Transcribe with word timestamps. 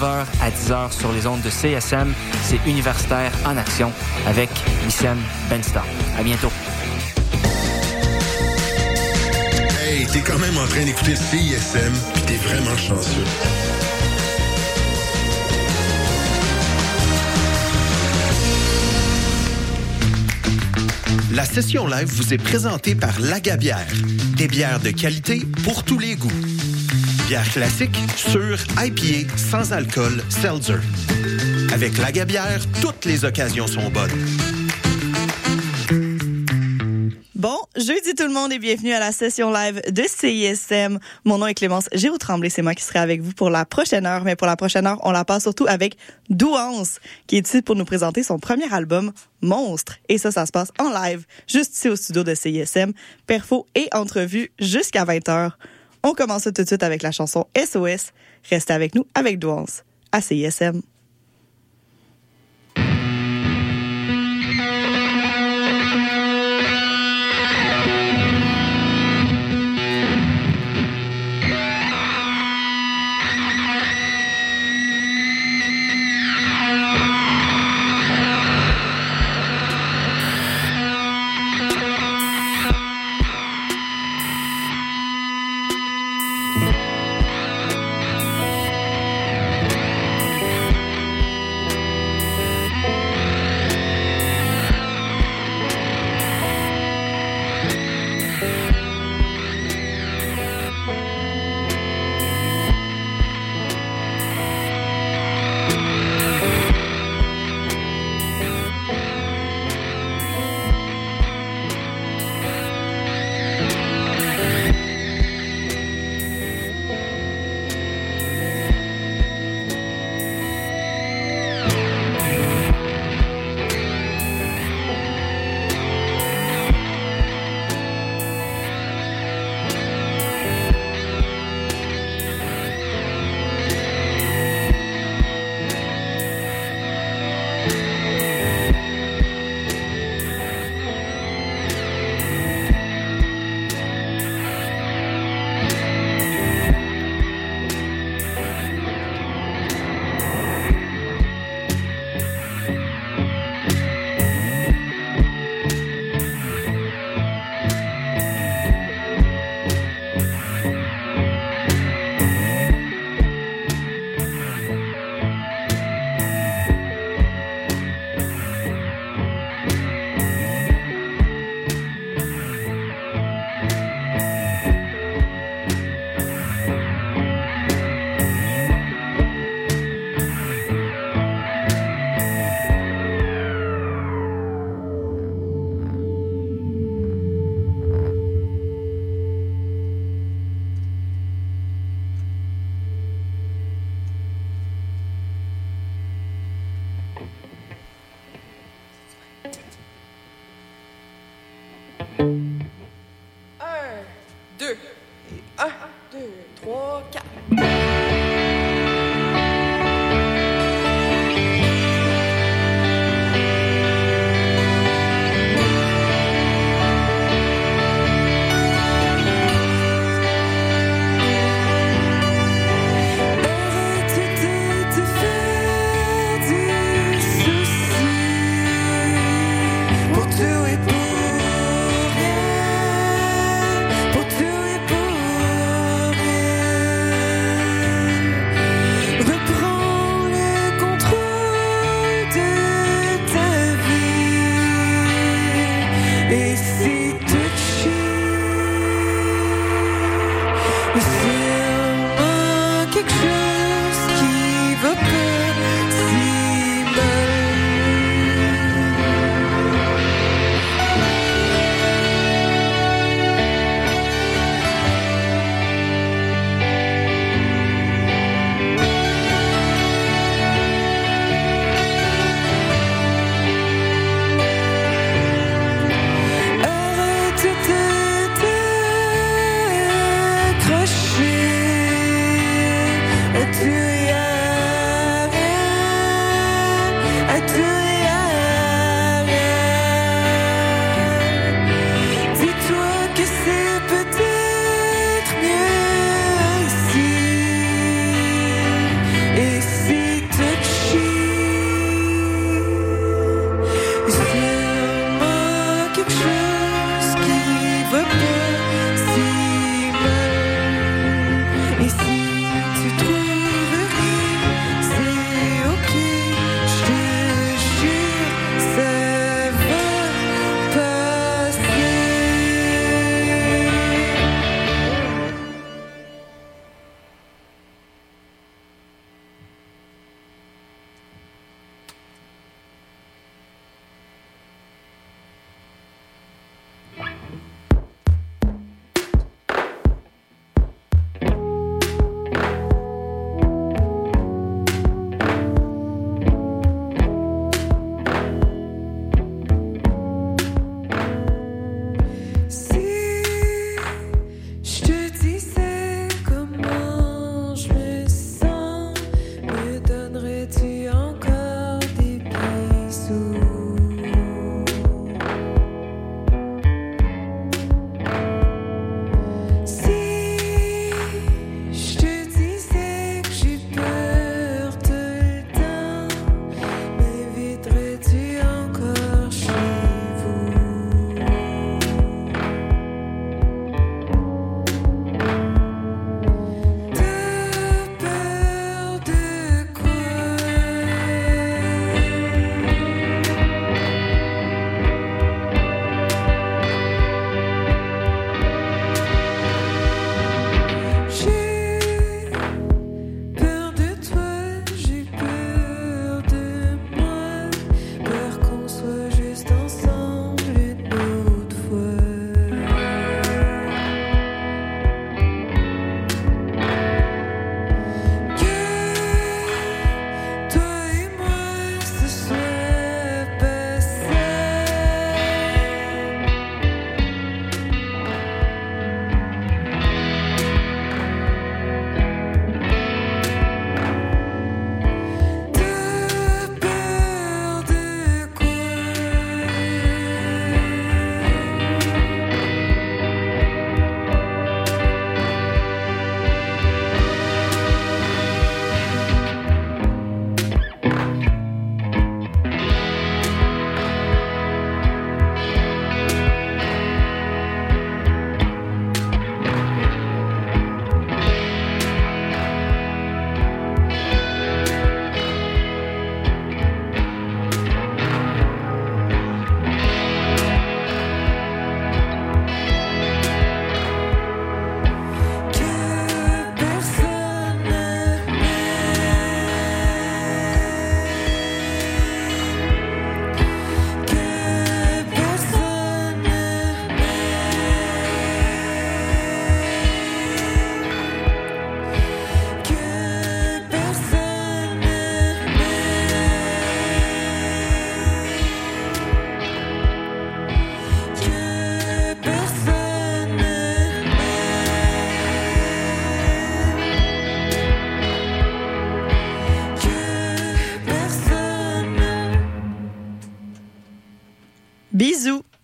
9h 0.00 0.24
à 0.40 0.50
10h 0.50 0.98
sur 0.98 1.12
les 1.12 1.26
ondes 1.26 1.42
de 1.42 1.50
CSM. 1.50 2.14
C'est 2.44 2.58
Universitaire 2.66 3.32
en 3.44 3.56
action 3.56 3.92
avec 4.26 4.48
Wissem 4.84 5.18
Benstar. 5.50 5.84
À 6.18 6.22
bientôt. 6.22 6.50
Hey, 9.78 10.06
t'es 10.06 10.20
quand 10.20 10.38
même 10.38 10.56
en 10.56 10.66
train 10.66 10.84
d'écouter 10.84 11.16
CISM, 11.16 11.92
puis 12.14 12.22
t'es 12.22 12.36
vraiment 12.36 12.76
chanceux. 12.76 13.24
La 21.32 21.44
session 21.44 21.86
live 21.86 22.08
vous 22.08 22.32
est 22.32 22.38
présentée 22.38 22.94
par 22.94 23.20
Lagabière. 23.20 23.86
Des 24.36 24.48
bières 24.48 24.80
de 24.80 24.90
qualité 24.90 25.42
pour 25.64 25.84
tous 25.84 25.98
les 25.98 26.16
goûts. 26.16 26.30
Bière 27.30 27.48
classique, 27.48 27.96
sûre, 28.16 28.58
IPA, 28.76 29.36
sans 29.36 29.72
alcool, 29.72 30.20
seltzer. 30.28 30.80
Avec 31.72 31.96
Lagabière, 31.96 32.58
toutes 32.82 33.04
les 33.04 33.24
occasions 33.24 33.68
sont 33.68 33.88
bonnes. 33.88 34.10
Bon, 37.36 37.56
jeudi 37.76 38.16
tout 38.16 38.26
le 38.26 38.32
monde 38.32 38.52
et 38.52 38.58
bienvenue 38.58 38.92
à 38.92 38.98
la 38.98 39.12
session 39.12 39.52
live 39.52 39.80
de 39.92 40.02
CISM. 40.08 40.98
Mon 41.24 41.38
nom 41.38 41.46
est 41.46 41.54
Clémence 41.54 41.88
Géo 41.92 42.18
Tremblay, 42.18 42.50
c'est 42.50 42.62
moi 42.62 42.74
qui 42.74 42.82
serai 42.82 42.98
avec 42.98 43.20
vous 43.20 43.32
pour 43.32 43.48
la 43.48 43.64
prochaine 43.64 44.06
heure, 44.06 44.24
mais 44.24 44.34
pour 44.34 44.48
la 44.48 44.56
prochaine 44.56 44.88
heure, 44.88 44.98
on 45.04 45.12
la 45.12 45.24
passe 45.24 45.44
surtout 45.44 45.66
avec 45.68 45.96
Douance, 46.30 46.98
qui 47.28 47.36
est 47.36 47.46
ici 47.46 47.62
pour 47.62 47.76
nous 47.76 47.84
présenter 47.84 48.24
son 48.24 48.40
premier 48.40 48.72
album, 48.72 49.12
Monstre. 49.40 49.98
Et 50.08 50.18
ça, 50.18 50.32
ça 50.32 50.46
se 50.46 50.50
passe 50.50 50.72
en 50.80 50.90
live, 50.90 51.24
juste 51.46 51.76
ici 51.76 51.88
au 51.88 51.94
studio 51.94 52.24
de 52.24 52.34
CISM, 52.34 52.90
perfo 53.28 53.68
et 53.76 53.88
entrevue 53.92 54.50
jusqu'à 54.58 55.04
20h. 55.04 55.52
On 56.02 56.14
commence 56.14 56.44
tout 56.44 56.50
de 56.50 56.64
suite 56.64 56.82
avec 56.82 57.02
la 57.02 57.10
chanson 57.10 57.46
SOS. 57.56 58.12
Restez 58.48 58.72
avec 58.72 58.94
nous 58.94 59.06
avec 59.14 59.38
Douance 59.38 59.84
à 60.12 60.20
CISM. 60.20 60.80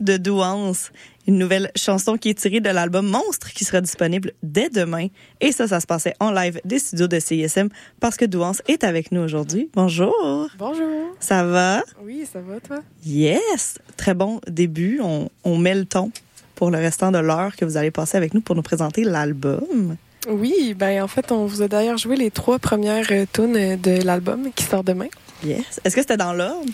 De 0.07 0.17
Douance, 0.17 0.91
une 1.27 1.37
nouvelle 1.37 1.71
chanson 1.77 2.17
qui 2.17 2.31
est 2.31 2.35
tirée 2.35 2.61
de 2.61 2.71
l'album 2.71 3.07
Monstre 3.07 3.51
qui 3.53 3.65
sera 3.65 3.83
disponible 3.83 4.33
dès 4.43 4.71
demain. 4.71 5.09
Et 5.43 5.53
ça, 5.53 5.69
ça 5.69 5.81
se 5.81 5.87
passait 5.87 6.15
en 6.21 6.31
live 6.31 6.61
des 6.65 6.79
studios 6.79 7.09
de 7.09 7.19
CISM 7.19 7.69
parce 8.01 8.17
que 8.17 8.25
Douance 8.25 8.63
est 8.69 8.85
avec 8.85 9.13
nous 9.13 9.21
aujourd'hui. 9.21 9.69
Bonjour. 9.75 10.49
Bonjour. 10.59 11.15
Ça 11.21 11.45
va? 11.45 11.83
Oui, 12.03 12.27
ça 12.33 12.41
va, 12.41 12.61
toi? 12.61 12.79
Yes. 13.05 13.79
Très 13.99 14.15
bon 14.15 14.41
début. 14.47 15.01
On, 15.03 15.29
on 15.45 15.59
met 15.59 15.75
le 15.75 15.85
ton 15.85 16.11
pour 16.55 16.71
le 16.71 16.79
restant 16.79 17.13
de 17.13 17.19
l'heure 17.19 17.55
que 17.57 17.65
vous 17.67 17.77
allez 17.77 17.91
passer 17.91 18.17
avec 18.17 18.33
nous 18.33 18.41
pour 18.41 18.55
nous 18.55 18.63
présenter 18.63 19.05
l'album. 19.05 19.97
Oui, 20.29 20.75
ben 20.75 21.03
en 21.03 21.09
fait, 21.09 21.31
on 21.31 21.47
vous 21.47 21.63
a 21.63 21.69
d'ailleurs 21.69 21.99
joué 21.99 22.17
les 22.17 22.31
trois 22.31 22.59
premières 22.59 23.07
euh, 23.11 23.27
tunes 23.33 23.77
de 23.77 24.03
l'album 24.03 24.51
qui 24.55 24.65
sort 24.65 24.83
demain. 24.83 25.09
Yes. 25.45 25.81
Est-ce 25.85 25.95
que 25.95 26.01
c'était 26.01 26.17
dans 26.17 26.33
l'ordre? 26.33 26.71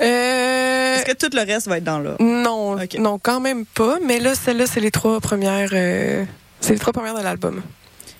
Euh, 0.00 0.96
Est-ce 0.96 1.04
que 1.04 1.12
tout 1.26 1.34
le 1.36 1.42
reste 1.44 1.68
va 1.68 1.78
être 1.78 1.84
dans 1.84 1.98
l'ordre? 1.98 2.22
non, 2.22 2.76
non, 2.98 3.18
quand 3.18 3.40
même 3.40 3.64
pas. 3.66 3.98
Mais 4.04 4.18
là, 4.18 4.34
celle-là, 4.34 4.66
c'est 4.66 4.80
les 4.80 4.90
trois 4.90 5.20
premières. 5.20 5.70
euh, 5.72 6.24
c'est 6.60 6.72
les 6.72 6.78
trois 6.78 6.92
premières 6.92 7.14
de 7.16 7.22
l'album. 7.22 7.62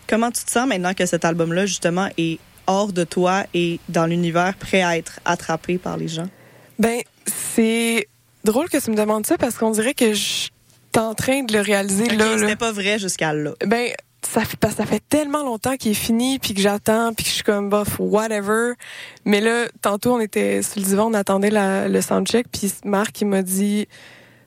Comment 0.09 0.31
tu 0.31 0.45
te 0.45 0.51
sens 0.51 0.69
maintenant 0.69 0.95
que 0.95 1.07
cet 1.07 1.25
album-là, 1.25 1.67
justement, 1.67 2.09
est 2.19 2.39
hors 2.67 2.93
de 2.93 3.05
toi 3.05 3.45
et 3.55 3.81
dans 3.89 4.07
l'univers, 4.07 4.55
prêt 4.59 4.83
à 4.83 4.97
être 4.99 5.21
attrapé 5.25 5.79
par 5.79 5.97
les 5.97 6.09
gens? 6.09 6.29
Ben, 6.79 7.01
c'est 7.55 8.09
drôle 8.45 8.69
que 8.69 8.79
tu 8.79 8.91
me 8.91 8.97
demandes 8.97 9.27
ça 9.27 9.39
parce 9.39 9.57
qu'on 9.57 9.71
dirait 9.71 9.95
que 9.95 10.13
je 10.13 10.19
suis 10.21 10.51
en 10.97 11.15
train 11.15 11.43
de 11.43 11.53
le 11.55 11.61
réaliser 11.61 12.05
Ok, 12.05 12.13
là. 12.13 12.27
là. 12.31 12.39
C'était 12.39 12.57
pas 12.57 12.73
vrai 12.73 12.99
jusqu'à 12.99 13.33
là. 13.33 13.53
Ben, 13.65 13.89
ça 14.27 14.45
fait, 14.45 14.59
ça 14.71 14.87
fait 14.87 15.03
tellement 15.09 15.43
longtemps 15.43 15.77
qu'il 15.77 15.93
est 15.93 15.95
fini, 15.95 16.39
puis 16.39 16.55
que 16.55 16.61
j'attends, 16.61 17.13
puis 17.15 17.25
que 17.25 17.31
je 17.31 17.35
suis 17.35 17.45
comme, 17.45 17.69
bof, 17.69 17.97
whatever. 17.99 18.73
Mais 19.25 19.41
là, 19.41 19.67
tantôt, 19.83 20.15
on 20.15 20.21
était 20.21 20.63
sur 20.63 20.81
le 20.81 20.87
divan, 20.87 21.11
on 21.11 21.15
attendait 21.15 21.51
le 21.53 22.01
soundcheck, 22.01 22.47
puis 22.51 22.73
Marc, 22.85 23.21
il 23.21 23.27
m'a 23.27 23.43
dit, 23.43 23.87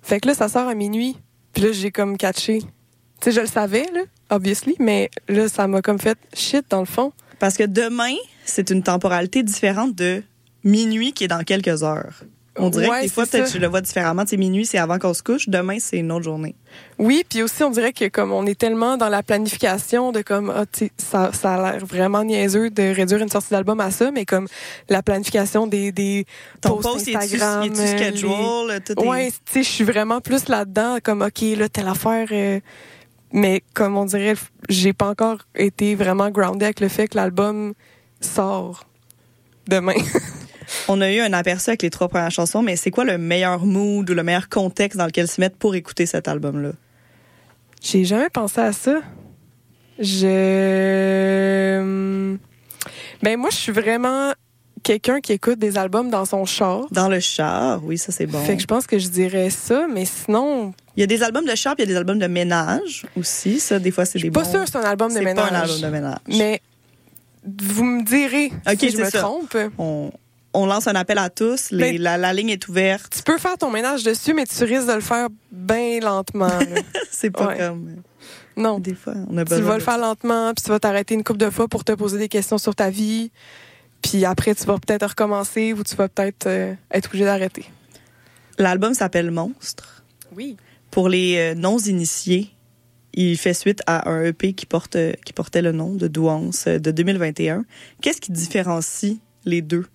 fait 0.01 0.19
que 0.19 0.27
là, 0.27 0.33
ça 0.33 0.49
sort 0.49 0.67
à 0.67 0.73
minuit. 0.73 1.17
Puis 1.53 1.63
là, 1.63 1.71
j'ai 1.71 1.91
comme 1.91 2.17
catché. 2.17 2.59
Tu 2.59 2.67
sais, 3.21 3.31
je 3.31 3.41
le 3.41 3.47
savais, 3.47 3.85
là, 3.93 4.01
obviously, 4.29 4.75
mais 4.79 5.09
là, 5.27 5.49
ça 5.49 5.67
m'a 5.67 5.81
comme 5.81 5.99
fait 5.99 6.17
shit, 6.33 6.65
dans 6.69 6.79
le 6.79 6.85
fond. 6.85 7.13
Parce 7.39 7.57
que 7.57 7.63
demain, 7.63 8.15
c'est 8.45 8.69
une 8.69 8.83
temporalité 8.83 9.43
différente 9.43 9.95
de 9.95 10.23
minuit 10.63 11.13
qui 11.13 11.23
est 11.23 11.27
dans 11.27 11.43
quelques 11.43 11.83
heures. 11.83 12.23
On 12.59 12.69
dirait 12.69 12.89
Ouais, 12.89 12.97
que 12.99 13.03
des 13.03 13.09
fois, 13.09 13.25
peut-être 13.25 13.51
je 13.51 13.57
le 13.57 13.67
vois 13.67 13.81
différemment. 13.81 14.23
Tu 14.23 14.29
sais, 14.31 14.37
minuit, 14.37 14.65
c'est 14.65 14.77
avant 14.77 14.97
qu'on 14.99 15.13
se 15.13 15.21
couche. 15.23 15.47
Demain, 15.49 15.77
c'est 15.79 15.97
une 15.97 16.11
autre 16.11 16.23
journée. 16.23 16.55
Oui, 16.97 17.23
puis 17.29 17.43
aussi, 17.43 17.63
on 17.63 17.69
dirait 17.69 17.93
que 17.93 18.07
comme 18.07 18.31
on 18.31 18.45
est 18.45 18.57
tellement 18.59 18.97
dans 18.97 19.09
la 19.09 19.21
planification 19.23 20.11
de 20.11 20.21
comme, 20.21 20.49
ah, 20.55 20.65
ça, 20.97 21.31
ça 21.33 21.53
a 21.53 21.71
l'air 21.73 21.85
vraiment 21.85 22.23
niaiseux 22.23 22.69
de 22.69 22.83
réduire 22.95 23.21
une 23.21 23.29
sortie 23.29 23.51
d'album 23.51 23.79
à 23.79 23.91
ça, 23.91 24.11
mais 24.11 24.25
comme 24.25 24.47
la 24.89 25.03
planification 25.03 25.67
des, 25.67 25.91
des 25.91 26.25
Ton 26.61 26.77
posts 26.81 27.05
post, 27.05 27.15
Instagram, 27.15 27.63
est-tu 27.63 27.79
euh, 27.81 27.97
schedule? 27.97 28.83
Tout 28.85 29.03
est- 29.03 29.07
Ouais, 29.07 29.31
tu 29.31 29.53
sais, 29.53 29.63
je 29.63 29.69
suis 29.69 29.83
vraiment 29.83 30.19
plus 30.21 30.47
là-dedans, 30.49 30.97
comme 31.03 31.21
ok, 31.21 31.41
là 31.57 31.69
telle 31.69 31.87
affaire. 31.87 32.27
euh, 32.31 32.59
mais 33.33 33.61
comme 33.73 33.97
on 33.97 34.05
dirait, 34.05 34.35
j'ai 34.69 34.93
pas 34.93 35.09
encore 35.09 35.39
été 35.53 35.95
vraiment 35.95 36.29
grounded 36.31 36.63
avec 36.63 36.79
le 36.79 36.87
fait 36.87 37.07
que 37.09 37.17
l'album 37.17 37.73
sort 38.21 38.85
demain. 39.67 39.93
On 40.87 40.99
a 41.01 41.11
eu 41.11 41.19
un 41.21 41.31
aperçu 41.33 41.69
avec 41.69 41.81
les 41.81 41.89
trois 41.89 42.07
premières 42.09 42.31
chansons, 42.31 42.61
mais 42.61 42.75
c'est 42.75 42.91
quoi 42.91 43.05
le 43.05 43.17
meilleur 43.17 43.65
mood 43.65 44.09
ou 44.09 44.13
le 44.13 44.23
meilleur 44.23 44.49
contexte 44.49 44.97
dans 44.97 45.05
lequel 45.05 45.27
se 45.27 45.39
mettre 45.41 45.55
pour 45.57 45.75
écouter 45.75 46.05
cet 46.05 46.27
album-là? 46.27 46.71
j'ai 47.81 48.05
jamais 48.05 48.29
pensé 48.29 48.59
à 48.59 48.73
ça. 48.73 48.99
Je. 51.57 52.35
Ben 53.23 53.37
moi, 53.39 53.49
je 53.51 53.55
suis 53.57 53.71
vraiment 53.71 54.33
quelqu'un 54.83 55.19
qui 55.21 55.33
écoute 55.33 55.59
des 55.59 55.77
albums 55.77 56.09
dans 56.09 56.25
son 56.25 56.45
char. 56.45 56.85
Dans 56.91 57.07
le 57.09 57.19
char, 57.19 57.83
oui, 57.83 57.97
ça 57.97 58.11
c'est 58.11 58.25
bon. 58.25 58.39
Fait 58.43 58.55
que 58.55 58.61
je 58.61 58.67
pense 58.67 58.87
que 58.87 58.97
je 58.99 59.07
dirais 59.09 59.49
ça, 59.49 59.87
mais 59.91 60.05
sinon, 60.05 60.73
Il 60.95 61.01
y 61.01 61.03
a 61.03 61.07
des 61.07 61.23
albums 61.23 61.45
de 61.45 61.55
char, 61.55 61.75
puis 61.75 61.83
il 61.83 61.87
y 61.87 61.91
a 61.91 61.93
des 61.93 61.97
albums 61.97 62.19
de 62.19 62.27
ménage 62.27 63.05
aussi. 63.17 63.59
Ça, 63.59 63.79
des 63.79 63.91
fois, 63.91 64.05
c'est 64.05 64.19
je 64.19 64.23
des 64.23 64.27
suis 64.27 64.31
pas 64.31 64.43
bons. 64.43 64.51
que 64.63 64.69
c'est 64.69 64.77
un 64.77 64.81
album 64.81 65.09
de 65.09 65.13
C'est 65.17 65.23
ménage. 65.23 65.49
pas 65.49 65.55
un 65.55 65.59
album 65.61 65.81
de 65.81 65.87
ménage. 65.87 66.17
Mais 66.29 66.61
vous 67.45 67.83
me 67.83 68.03
direz 68.03 68.51
si 68.79 68.89
je 68.89 68.95
c'est 68.95 69.03
me 69.03 69.09
ça. 69.09 69.19
trompe. 69.19 69.57
On, 69.77 70.11
on 70.57 70.65
lance 70.65 70.87
un 70.87 70.95
appel 70.95 71.17
à 71.17 71.29
tous. 71.29 71.71
Les- 71.71 71.93
Ben- 71.93 72.01
la, 72.01 72.17
la 72.17 72.33
ligne 72.33 72.49
est 72.49 72.67
ouverte. 72.67 73.13
Tu 73.15 73.23
peux 73.23 73.37
faire 73.37 73.57
ton 73.57 73.69
ménage 73.71 74.03
dessus, 74.03 74.33
mais 74.33 74.45
tu 74.45 74.63
risques 74.63 74.87
de 74.87 74.93
le 74.93 75.01
faire 75.01 75.27
bien 75.51 75.99
lentement. 76.01 76.49
C'est 77.11 77.29
pas 77.31 77.47
Ouais. 77.49 77.57
comme. 77.57 77.95
non. 78.55 78.79
Des 78.79 78.95
fois, 78.95 79.13
on 79.29 79.37
a 79.37 79.43
Tu 79.45 79.49
besoin. 79.51 79.65
vas 79.65 79.73
de 79.73 79.79
le 79.79 79.83
faire 79.85 79.97
lentement, 79.97 80.53
puis 80.53 80.63
tu 80.63 80.69
vas 80.69 80.79
t'arrêter 80.79 81.13
une 81.15 81.23
couple 81.23 81.39
de 81.39 81.49
fois 81.49 81.67
pour 81.67 81.83
te 81.83 81.91
poser 81.93 82.17
des 82.17 82.27
questions 82.29 82.57
sur 82.57 82.75
ta 82.75 82.89
vie. 82.89 83.31
Puis 84.01 84.25
après, 84.25 84.53
tu 84.55 84.63
vas 84.65 84.77
peut-être 84.77 85.07
recommencer 85.09 85.73
ou 85.73 85.83
tu 85.83 85.95
vas 85.95 86.07
peut-être 86.07 86.47
euh, 86.47 86.73
être 86.91 87.07
obligé 87.07 87.25
d'arrêter. 87.25 87.65
L'album 88.59 88.93
s'appelle 88.93 89.31
Monstre. 89.31 90.03
Oui. 90.35 90.57
Pour 90.91 91.09
les 91.09 91.35
euh, 91.37 91.55
non-initiés, 91.55 92.51
il 93.13 93.37
fait 93.37 93.53
suite 93.53 93.81
à 93.87 94.09
un 94.09 94.23
EP 94.23 94.53
qui, 94.53 94.65
porte, 94.65 94.95
euh, 94.95 95.13
qui 95.25 95.33
portait 95.33 95.61
le 95.61 95.71
nom 95.71 95.93
de 95.93 96.07
Douance 96.07 96.65
euh, 96.67 96.79
de 96.79 96.91
2021. 96.91 97.65
Qu'est-ce 98.01 98.21
qui 98.21 98.31
différencie 98.31 99.17
les 99.45 99.61
deux, 99.61 99.85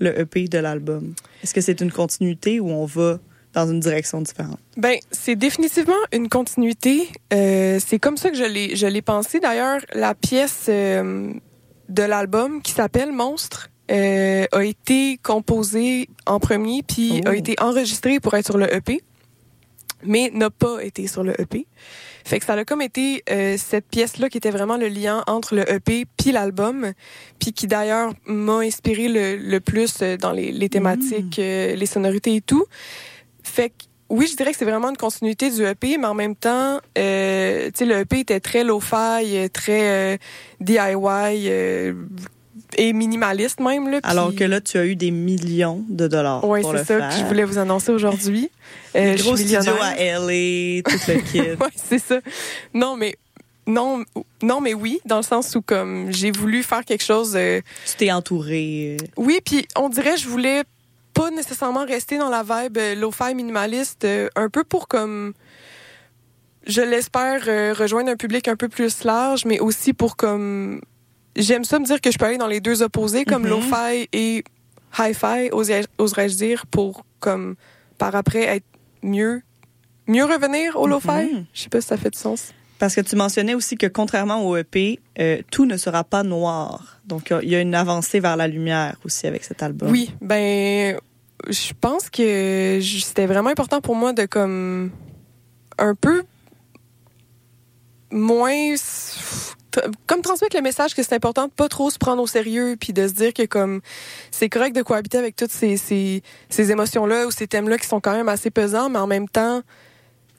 le 0.00 0.18
EP 0.18 0.48
de 0.48 0.58
l'album? 0.58 1.14
Est-ce 1.42 1.54
que 1.54 1.60
c'est 1.60 1.80
une 1.80 1.92
continuité 1.92 2.58
ou 2.60 2.68
on 2.70 2.84
va 2.86 3.18
dans 3.52 3.68
une 3.70 3.80
direction 3.80 4.20
différente? 4.20 4.58
Ben, 4.76 4.98
c'est 5.10 5.36
définitivement 5.36 5.92
une 6.12 6.28
continuité. 6.28 7.08
Euh, 7.32 7.78
c'est 7.84 7.98
comme 7.98 8.16
ça 8.16 8.30
que 8.30 8.36
je 8.36 8.44
l'ai, 8.44 8.76
je 8.76 8.86
l'ai 8.86 9.02
pensé. 9.02 9.40
D'ailleurs, 9.40 9.80
la 9.94 10.14
pièce 10.14 10.66
euh, 10.68 11.32
de 11.88 12.02
l'album 12.02 12.62
qui 12.62 12.72
s'appelle 12.72 13.12
Monstre 13.12 13.68
euh, 13.90 14.46
a 14.52 14.64
été 14.64 15.18
composée 15.22 16.08
en 16.26 16.38
premier, 16.38 16.82
puis 16.82 17.22
Oh. 17.26 17.28
a 17.30 17.36
été 17.36 17.56
enregistrée 17.60 18.20
pour 18.20 18.34
être 18.34 18.46
sur 18.46 18.56
le 18.56 18.72
EP, 18.72 19.00
mais 20.04 20.30
n'a 20.32 20.50
pas 20.50 20.82
été 20.84 21.06
sur 21.08 21.24
le 21.24 21.38
EP. 21.40 21.66
Fait 22.24 22.38
que 22.38 22.44
ça 22.44 22.54
a 22.54 22.64
comme 22.64 22.82
été 22.82 23.22
euh, 23.30 23.56
cette 23.56 23.86
pièce-là 23.86 24.28
qui 24.28 24.38
était 24.38 24.50
vraiment 24.50 24.76
le 24.76 24.88
lien 24.88 25.22
entre 25.26 25.54
le 25.54 25.70
EP 25.70 26.06
puis 26.16 26.32
l'album, 26.32 26.92
puis 27.38 27.52
qui 27.52 27.66
d'ailleurs 27.66 28.12
m'a 28.26 28.58
inspiré 28.58 29.08
le, 29.08 29.36
le 29.36 29.60
plus 29.60 30.02
euh, 30.02 30.16
dans 30.16 30.32
les, 30.32 30.52
les 30.52 30.68
thématiques, 30.68 31.38
euh, 31.38 31.74
les 31.74 31.86
sonorités 31.86 32.36
et 32.36 32.40
tout. 32.40 32.64
Fait 33.42 33.70
que 33.70 33.74
oui, 34.10 34.26
je 34.26 34.36
dirais 34.36 34.50
que 34.50 34.58
c'est 34.58 34.64
vraiment 34.64 34.90
une 34.90 34.96
continuité 34.96 35.50
du 35.50 35.64
EP, 35.64 35.96
mais 35.96 36.06
en 36.06 36.14
même 36.14 36.34
temps, 36.34 36.80
euh, 36.98 37.66
tu 37.66 37.72
sais, 37.76 37.84
le 37.84 38.00
EP 38.00 38.18
était 38.18 38.40
très 38.40 38.64
low-fi, 38.64 38.96
euh, 39.36 39.48
très 39.48 40.14
euh, 40.14 40.16
DIY 40.60 41.48
euh, 41.48 41.94
et 42.76 42.92
minimaliste 42.92 43.60
même 43.60 43.88
là. 43.88 44.00
Alors 44.02 44.34
que 44.34 44.44
là, 44.44 44.60
tu 44.60 44.78
as 44.78 44.84
eu 44.86 44.96
des 44.96 45.10
millions 45.10 45.84
de 45.88 46.08
dollars 46.08 46.40
pour 46.40 46.56
c'est 46.56 46.78
ça 46.78 46.84
faire. 46.84 47.08
que 47.10 47.14
je 47.16 47.24
voulais 47.24 47.44
vous 47.44 47.58
annoncer 47.58 47.92
aujourd'hui. 47.92 48.50
Euh, 48.96 49.14
gros 49.16 49.36
millionnaire. 49.36 49.80
à 49.80 49.94
LA, 49.94 50.82
tout 50.82 50.98
le 51.06 51.20
kit. 51.32 51.40
ouais, 51.40 51.56
c'est 51.76 52.00
ça. 52.00 52.18
Non, 52.74 52.96
mais 52.96 53.14
non, 53.68 54.04
non, 54.42 54.60
mais 54.60 54.74
oui, 54.74 54.98
dans 55.04 55.18
le 55.18 55.22
sens 55.22 55.54
où 55.54 55.62
comme 55.62 56.10
j'ai 56.12 56.32
voulu 56.32 56.64
faire 56.64 56.84
quelque 56.84 57.04
chose. 57.04 57.34
euh, 57.36 57.60
tu 57.86 57.94
t'es 57.98 58.10
entouré. 58.10 58.96
oui, 59.16 59.38
puis 59.44 59.68
on 59.76 59.88
dirait 59.88 60.16
je 60.16 60.26
voulais 60.28 60.64
pas 61.14 61.30
nécessairement 61.30 61.84
rester 61.84 62.18
dans 62.18 62.30
la 62.30 62.42
vibe 62.42 62.78
euh, 62.78 62.94
lo-fi 62.96 63.32
minimaliste, 63.34 64.04
euh, 64.04 64.28
un 64.34 64.48
peu 64.48 64.64
pour 64.64 64.88
comme 64.88 65.34
je 66.66 66.82
l'espère 66.82 67.44
euh, 67.46 67.72
rejoindre 67.72 68.10
un 68.10 68.16
public 68.16 68.48
un 68.48 68.56
peu 68.56 68.68
plus 68.68 69.04
large, 69.04 69.44
mais 69.44 69.60
aussi 69.60 69.92
pour 69.92 70.16
comme 70.16 70.80
j'aime 71.36 71.64
ça 71.64 71.78
me 71.78 71.84
dire 71.84 72.00
que 72.00 72.10
je 72.10 72.18
peux 72.18 72.24
aller 72.26 72.38
dans 72.38 72.46
les 72.46 72.60
deux 72.60 72.82
opposés 72.82 73.24
comme 73.24 73.42
Mhm. 73.44 73.48
lo-fi 73.50 74.08
et 74.12 74.44
hi-fi, 74.98 75.50
oserais- 75.52 75.86
oserais-je 75.98 76.36
dire, 76.36 76.66
pour 76.66 77.04
comme 77.20 77.56
par 77.98 78.14
après 78.16 78.42
être 78.44 78.66
mieux 79.02 79.42
mieux 80.06 80.24
revenir 80.24 80.76
au 80.76 80.86
lo-fi? 80.88 81.32
Mhm. 81.32 81.44
Je 81.54 81.60
sais 81.62 81.68
pas 81.68 81.80
si 81.80 81.86
ça 81.88 81.96
fait 81.96 82.10
du 82.10 82.18
sens. 82.18 82.52
Parce 82.80 82.94
que 82.94 83.02
tu 83.02 83.14
mentionnais 83.14 83.54
aussi 83.54 83.76
que 83.76 83.86
contrairement 83.86 84.42
au 84.48 84.56
EP, 84.56 84.98
euh, 85.18 85.42
tout 85.50 85.66
ne 85.66 85.76
sera 85.76 86.02
pas 86.02 86.22
noir. 86.22 86.98
Donc, 87.04 87.32
il 87.42 87.48
y 87.50 87.54
a 87.54 87.60
une 87.60 87.74
avancée 87.74 88.20
vers 88.20 88.36
la 88.36 88.48
lumière 88.48 88.96
aussi 89.04 89.26
avec 89.26 89.44
cet 89.44 89.62
album. 89.62 89.90
Oui, 89.90 90.10
ben 90.22 90.98
je 91.48 91.72
pense 91.78 92.08
que 92.10 92.80
c'était 92.82 93.26
vraiment 93.26 93.50
important 93.50 93.80
pour 93.82 93.94
moi 93.96 94.12
de 94.14 94.24
comme 94.24 94.90
un 95.78 95.94
peu 95.94 96.22
moins 98.10 98.74
comme 100.06 100.22
transmettre 100.22 100.56
le 100.56 100.62
message 100.62 100.94
que 100.94 101.02
c'est 101.02 101.14
important 101.14 101.46
de 101.46 101.52
pas 101.52 101.68
trop 101.68 101.90
se 101.90 101.98
prendre 101.98 102.22
au 102.22 102.26
sérieux 102.26 102.76
puis 102.80 102.92
de 102.92 103.06
se 103.06 103.12
dire 103.12 103.32
que 103.32 103.44
comme 103.46 103.80
c'est 104.30 104.48
correct 104.48 104.74
de 104.74 104.82
cohabiter 104.82 105.18
avec 105.18 105.36
toutes 105.36 105.50
ces 105.52 105.76
ces, 105.76 106.22
ces 106.48 106.70
émotions 106.72 107.06
là 107.06 107.26
ou 107.26 107.30
ces 107.30 107.46
thèmes 107.46 107.68
là 107.68 107.78
qui 107.78 107.86
sont 107.86 108.00
quand 108.00 108.12
même 108.12 108.28
assez 108.28 108.50
pesants 108.50 108.88
mais 108.88 108.98
en 108.98 109.06
même 109.06 109.28
temps 109.28 109.62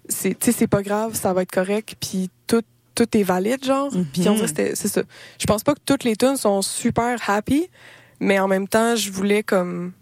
c'est 0.09 0.37
tu 0.37 0.47
sais 0.51 0.57
c'est 0.57 0.67
pas 0.67 0.81
grave, 0.81 1.13
ça 1.15 1.31
va 1.33 1.43
être 1.43 1.51
correct 1.51 1.95
puis 1.99 2.29
tout 2.47 2.61
tout 2.93 3.17
est 3.17 3.23
valide 3.23 3.63
genre. 3.63 3.89
Puis 4.11 4.27
on 4.27 4.33
dirait 4.35 4.41
que 4.41 4.47
c'était- 4.47 4.75
c'est 4.75 4.89
ça. 4.89 5.03
Je 5.39 5.45
pense 5.45 5.63
pas 5.63 5.73
que 5.73 5.79
toutes 5.85 6.03
les 6.03 6.17
tunes 6.17 6.35
sont 6.35 6.61
super 6.61 7.17
happy, 7.29 7.69
mais 8.19 8.37
en 8.37 8.49
même 8.49 8.67
temps, 8.67 8.97
je 8.97 9.09
voulais 9.11 9.43
comme 9.43 9.93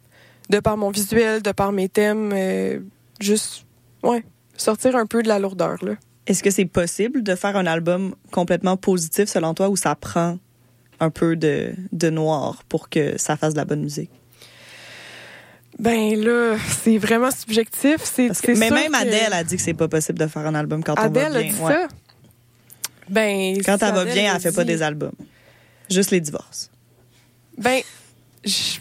de 0.50 0.60
par 0.60 0.76
mon 0.76 0.90
visuel, 0.90 1.44
de 1.44 1.52
par 1.52 1.72
mes 1.72 1.88
thèmes 1.88 2.32
euh, 2.34 2.80
juste 3.20 3.66
ouais, 4.02 4.24
sortir 4.58 4.96
un 4.96 5.06
peu 5.06 5.22
de 5.22 5.28
la 5.28 5.38
lourdeur 5.38 5.78
là. 5.86 5.92
Est-ce 6.30 6.44
que 6.44 6.52
c'est 6.52 6.66
possible 6.66 7.24
de 7.24 7.36
faire 7.36 7.58
un 7.58 7.66
album 7.66 8.14
complètement 8.32 8.78
positif 8.78 9.28
selon 9.28 9.54
toi 9.54 9.68
où 9.70 9.76
ça 9.76 9.96
prend 9.96 10.38
un 11.00 11.10
peu 11.10 11.36
de, 11.36 11.74
de 11.92 12.10
noir 12.10 12.64
pour 12.70 12.88
que 12.90 13.18
ça 13.18 13.36
fasse 13.36 13.54
de 13.54 13.58
la 13.60 13.66
bonne 13.66 13.82
musique? 13.82 14.12
Ben 15.80 16.16
là, 16.22 16.58
c'est 16.84 16.98
vraiment 16.98 17.32
subjectif. 17.32 17.98
C'est, 18.04 18.30
que- 18.30 18.52
mais 18.58 18.70
même 18.70 18.92
que- 18.92 18.98
Adèle 18.98 19.34
a 19.34 19.44
dit 19.44 19.56
que 19.56 19.62
c'est 19.62 19.74
pas 19.74 19.88
possible 19.88 20.20
de 20.20 20.28
faire 20.28 20.46
un 20.46 20.56
album 20.56 20.84
quand 20.84 20.94
Adèle 20.96 21.28
on 21.30 21.34
va 21.34 21.40
a 21.40 21.42
bien. 21.42 21.52
dit 21.54 21.60
Ouais. 21.62 21.74
ça. 21.74 21.88
Ben, 23.10 23.58
Quand 23.66 23.78
si 23.78 23.84
elle 23.86 23.94
va 23.94 24.02
Adèle 24.02 24.14
bien, 24.14 24.36
elle 24.36 24.42
fait 24.42 24.52
pas 24.52 24.64
dit- 24.64 24.74
des 24.74 24.82
albums. 24.82 25.14
Juste 25.90 26.12
les 26.12 26.22
divorces. 26.22 26.70
Ben, 27.58 27.82
je 28.46 28.80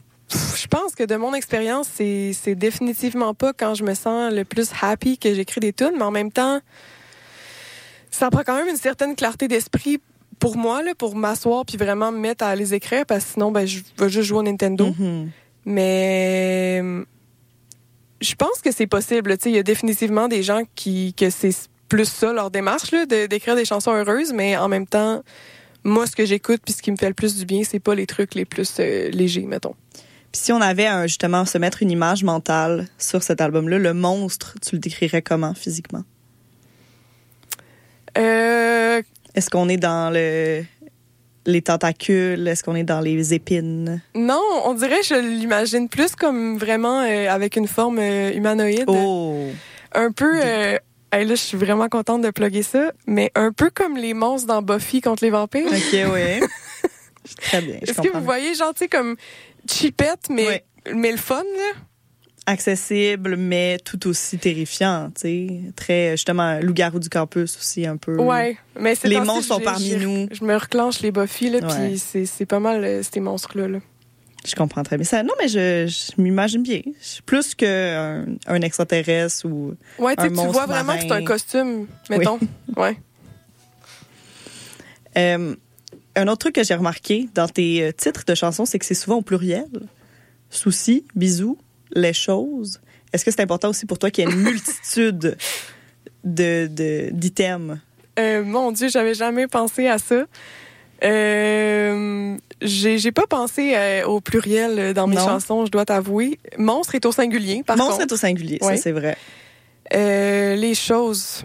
je 0.60 0.66
pense 0.66 0.94
que 0.94 1.04
de 1.04 1.16
mon 1.16 1.32
expérience, 1.32 1.88
c'est 1.94 2.32
c'est 2.34 2.54
définitivement 2.54 3.32
pas 3.32 3.54
quand 3.54 3.74
je 3.74 3.82
me 3.84 3.94
sens 3.94 4.30
le 4.30 4.44
plus 4.44 4.68
happy 4.82 5.16
que 5.16 5.32
j'écris 5.34 5.60
des 5.60 5.72
tunes, 5.72 5.94
mais 5.96 6.02
en 6.02 6.10
même 6.10 6.30
temps, 6.30 6.60
ça 8.10 8.30
prend 8.30 8.42
quand 8.44 8.56
même 8.56 8.68
une 8.68 8.76
certaine 8.76 9.14
clarté 9.16 9.48
d'esprit 9.48 9.98
pour 10.38 10.56
moi, 10.56 10.82
là, 10.82 10.94
pour 10.94 11.16
m'asseoir 11.16 11.64
puis 11.66 11.76
vraiment 11.76 12.12
me 12.12 12.18
mettre 12.18 12.44
à 12.44 12.54
les 12.54 12.72
écrire, 12.74 13.04
parce 13.06 13.24
que 13.24 13.32
sinon, 13.34 13.50
ben, 13.50 13.66
je 13.66 13.80
vais 13.98 14.08
juste 14.08 14.28
jouer 14.28 14.38
au 14.38 14.42
Nintendo. 14.42 14.86
Mhm. 14.98 15.30
Mais 15.64 16.80
euh, 16.82 17.04
je 18.20 18.34
pense 18.34 18.60
que 18.62 18.72
c'est 18.72 18.86
possible. 18.86 19.36
Il 19.44 19.52
y 19.52 19.58
a 19.58 19.62
définitivement 19.62 20.28
des 20.28 20.42
gens 20.42 20.62
qui 20.74 21.14
que 21.14 21.30
c'est 21.30 21.54
plus 21.88 22.08
ça 22.08 22.32
leur 22.32 22.50
démarche 22.50 22.90
là, 22.92 23.06
de- 23.06 23.26
d'écrire 23.26 23.56
des 23.56 23.64
chansons 23.64 23.92
heureuses, 23.92 24.32
mais 24.32 24.56
en 24.56 24.68
même 24.68 24.86
temps, 24.86 25.22
moi, 25.84 26.06
ce 26.06 26.14
que 26.16 26.24
j'écoute 26.26 26.60
puis 26.64 26.74
ce 26.74 26.82
qui 26.82 26.90
me 26.90 26.96
fait 26.96 27.08
le 27.08 27.14
plus 27.14 27.36
du 27.36 27.44
bien, 27.46 27.62
c'est 27.64 27.80
pas 27.80 27.94
les 27.94 28.06
trucs 28.06 28.34
les 28.34 28.44
plus 28.44 28.74
euh, 28.80 29.10
légers, 29.10 29.46
mettons. 29.46 29.74
Puis 30.32 30.42
si 30.42 30.52
on 30.52 30.60
avait 30.60 30.86
un- 30.86 31.06
justement 31.06 31.44
se 31.46 31.56
mettre 31.58 31.82
une 31.82 31.90
image 31.90 32.24
mentale 32.24 32.86
sur 32.98 33.22
cet 33.22 33.40
album-là, 33.40 33.78
le 33.78 33.94
monstre, 33.94 34.54
tu 34.60 34.74
le 34.76 34.80
décrirais 34.80 35.22
comment 35.22 35.54
physiquement? 35.54 36.04
Euh, 38.16 39.02
Est-ce 39.34 39.50
qu'on 39.50 39.68
est 39.68 39.76
dans 39.76 40.12
le 40.12 40.64
les 41.48 41.62
tentacules? 41.62 42.46
Est-ce 42.46 42.62
qu'on 42.62 42.74
est 42.74 42.84
dans 42.84 43.00
les 43.00 43.34
épines? 43.34 44.02
non, 44.14 44.42
on 44.64 44.74
dirait 44.74 45.02
je 45.02 45.14
l'imagine 45.14 45.88
plus 45.88 46.14
comme 46.14 46.58
vraiment 46.58 47.00
euh, 47.00 47.28
avec 47.28 47.56
une 47.56 47.66
forme 47.66 47.98
euh, 47.98 48.32
humanoïde. 48.32 48.84
Oh! 48.86 49.46
Un 49.94 50.12
peu. 50.12 50.40
Euh, 50.44 50.76
hey, 51.12 51.24
là, 51.24 51.34
je 51.34 51.40
suis 51.40 51.56
vraiment 51.56 51.88
contente 51.88 52.20
de 52.22 52.30
plugger 52.30 52.62
ça, 52.62 52.92
mais 53.06 53.32
un 53.34 53.52
peu 53.52 53.70
comme 53.70 53.96
les 53.96 54.12
monstres 54.14 54.46
dans 54.46 54.60
Buffy 54.62 55.00
contre 55.00 55.24
les 55.24 55.30
vampires. 55.30 55.66
OK, 55.66 56.12
oui. 56.12 56.40
Très 57.40 57.62
bien. 57.62 57.78
Est-ce 57.80 58.00
que 58.00 58.12
vous 58.12 58.24
voyez, 58.24 58.54
genre, 58.54 58.74
tu 58.74 58.80
sais, 58.80 58.88
comme 58.88 59.16
chipette, 59.68 60.28
mais, 60.30 60.64
mais 60.94 61.10
le 61.10 61.18
fun, 61.18 61.42
là? 61.42 61.80
Accessible, 62.50 63.36
mais 63.36 63.78
tout 63.84 64.08
aussi 64.08 64.38
terrifiant, 64.38 65.10
tu 65.14 65.20
sais. 65.20 65.60
Très, 65.76 66.12
justement, 66.12 66.58
loup-garou 66.60 66.98
du 66.98 67.10
campus 67.10 67.58
aussi, 67.58 67.86
un 67.86 67.98
peu. 67.98 68.16
Ouais. 68.16 68.56
Mais 68.80 68.94
c'est 68.94 69.06
Les 69.08 69.20
monstres 69.20 69.54
sont 69.56 69.60
parmi 69.60 69.96
nous. 69.96 70.28
Je 70.32 70.42
me 70.42 70.56
reclenche 70.56 71.00
les 71.00 71.10
Buffy, 71.10 71.50
là, 71.50 71.58
Ouais. 71.58 71.88
puis 71.90 71.98
c'est 71.98 72.24
c'est 72.24 72.46
pas 72.46 72.58
mal 72.58 72.82
euh, 72.84 73.02
ces 73.02 73.20
monstres-là. 73.20 73.68
Là. 73.68 73.78
Je 74.46 74.54
comprends 74.54 74.82
très 74.82 74.96
bien. 74.96 75.04
Ça, 75.04 75.22
non, 75.22 75.34
mais 75.38 75.48
je, 75.48 75.86
je 75.88 76.22
m'imagine 76.22 76.62
bien. 76.62 76.80
Plus 77.26 77.54
qu'un 77.54 78.24
un 78.46 78.60
extraterrestre 78.62 79.44
ou. 79.46 79.74
Ouais, 79.98 80.16
tu 80.16 80.22
Un 80.22 80.24
sais, 80.24 80.28
tu 80.30 80.34
monstre 80.36 80.52
vois 80.52 80.64
vraiment 80.66 80.94
que 80.94 81.02
c'est 81.02 81.12
un 81.12 81.24
costume, 81.24 81.86
mettons. 82.08 82.38
Ouais. 82.78 82.96
Euh, 85.18 85.54
un 86.16 86.28
autre 86.28 86.38
truc 86.38 86.54
que 86.54 86.64
j'ai 86.64 86.74
remarqué 86.74 87.28
dans 87.34 87.48
tes 87.48 87.82
euh, 87.82 87.92
titres 87.92 88.24
de 88.26 88.34
chansons, 88.34 88.64
c'est 88.64 88.78
que 88.78 88.86
c'est 88.86 88.94
souvent 88.94 89.16
au 89.16 89.22
pluriel. 89.22 89.66
Soucis, 90.50 91.04
bisous, 91.14 91.58
les 91.92 92.12
choses. 92.12 92.80
Est-ce 93.12 93.24
que 93.24 93.30
c'est 93.30 93.40
important 93.40 93.70
aussi 93.70 93.86
pour 93.86 93.98
toi 93.98 94.10
qu'il 94.10 94.24
y 94.24 94.28
ait 94.28 94.32
une 94.34 94.40
multitude 94.42 95.36
de 96.24 96.66
de- 96.66 97.10
d'items? 97.12 97.78
Euh, 98.18 98.44
mon 98.44 98.72
Dieu, 98.72 98.88
j'avais 98.88 99.14
jamais 99.14 99.46
pensé 99.46 99.86
à 99.88 99.98
ça. 99.98 100.24
Euh, 101.04 102.36
j'ai 102.60 103.12
pas 103.12 103.26
pensé 103.28 103.74
euh, 103.76 104.04
au 104.06 104.20
pluriel 104.20 104.92
dans 104.94 105.06
mes 105.06 105.16
Non. 105.16 105.24
chansons, 105.26 105.64
je 105.66 105.70
dois 105.70 105.84
t'avouer. 105.84 106.38
Monstre 106.58 106.94
est 106.96 107.06
au 107.06 107.12
singulier, 107.12 107.62
par 107.62 107.76
Monstre 107.76 107.92
contre. 107.98 108.02
est 108.10 108.12
au 108.12 108.16
singulier, 108.16 108.58
Ouais. 108.62 108.76
ça 108.76 108.82
c'est 108.82 108.92
vrai. 108.92 109.16
Euh, 109.94 110.56
les 110.56 110.74
choses. 110.74 111.44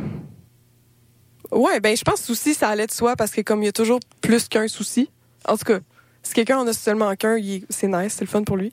Ouais, 1.51 1.79
ben 1.79 1.95
je 1.95 2.03
pense 2.03 2.21
que 2.21 2.25
souci, 2.25 2.55
ça 2.55 2.69
allait 2.69 2.87
de 2.87 2.91
soi 2.91 3.15
parce 3.15 3.31
que 3.31 3.41
comme 3.41 3.61
il 3.61 3.67
y 3.67 3.69
a 3.69 3.73
toujours 3.73 3.99
plus 4.21 4.47
qu'un 4.47 4.67
souci. 4.67 5.09
En 5.47 5.55
tout 5.55 5.65
cas, 5.65 5.79
si 6.23 6.33
quelqu'un 6.33 6.57
en 6.57 6.67
a 6.67 6.73
seulement 6.73 7.13
qu'un, 7.15 7.37
c'est 7.69 7.87
nice, 7.87 8.15
c'est 8.17 8.21
le 8.25 8.29
fun 8.29 8.43
pour 8.43 8.57
lui. 8.57 8.71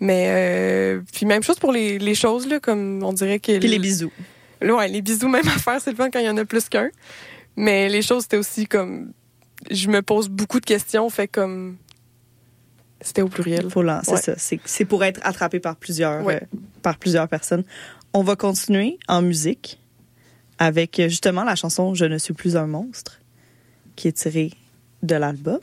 Mais 0.00 0.26
euh, 0.28 1.00
puis 1.12 1.24
même 1.26 1.42
chose 1.42 1.58
pour 1.58 1.72
les, 1.72 1.98
les 1.98 2.14
choses 2.14 2.46
là, 2.46 2.60
comme 2.60 3.02
on 3.02 3.12
dirait 3.12 3.38
que 3.38 3.58
Puis 3.58 3.68
les 3.68 3.78
bisous. 3.78 4.12
Ouais, 4.62 4.88
les 4.88 5.00
bisous 5.02 5.28
même 5.28 5.46
affaire, 5.56 5.80
c'est 5.80 5.90
le 5.90 5.96
fun 5.96 6.10
quand 6.10 6.18
il 6.20 6.26
y 6.26 6.30
en 6.30 6.36
a 6.36 6.44
plus 6.44 6.68
qu'un. 6.68 6.90
Mais 7.56 7.88
les 7.88 8.02
choses 8.02 8.24
c'était 8.24 8.36
aussi 8.36 8.66
comme 8.66 9.12
je 9.70 9.88
me 9.88 10.02
pose 10.02 10.28
beaucoup 10.28 10.60
de 10.60 10.66
questions, 10.66 11.08
fait 11.08 11.28
comme 11.28 11.76
c'était 13.00 13.22
au 13.22 13.28
pluriel. 13.28 13.68
L'en- 13.74 14.00
c'est 14.02 14.12
Ouais. 14.12 14.20
ça. 14.20 14.34
C'est 14.64 14.84
pour 14.84 15.02
être 15.04 15.20
attrapé 15.22 15.60
par 15.60 15.76
plusieurs, 15.76 16.24
Ouais. 16.24 16.42
euh, 16.42 16.58
par 16.82 16.98
plusieurs 16.98 17.28
personnes. 17.28 17.64
On 18.12 18.22
va 18.22 18.36
continuer 18.36 18.98
en 19.08 19.22
musique 19.22 19.80
avec 20.58 20.98
euh, 21.00 21.08
justement 21.08 21.44
la 21.44 21.54
chanson 21.56 21.94
Je 21.94 22.04
ne 22.06 22.18
suis 22.18 22.34
plus 22.34 22.56
un 22.56 22.66
monstre, 22.66 23.20
qui 23.94 24.08
est 24.08 24.12
tirée 24.12 24.50
de 25.02 25.14
l'album. 25.14 25.60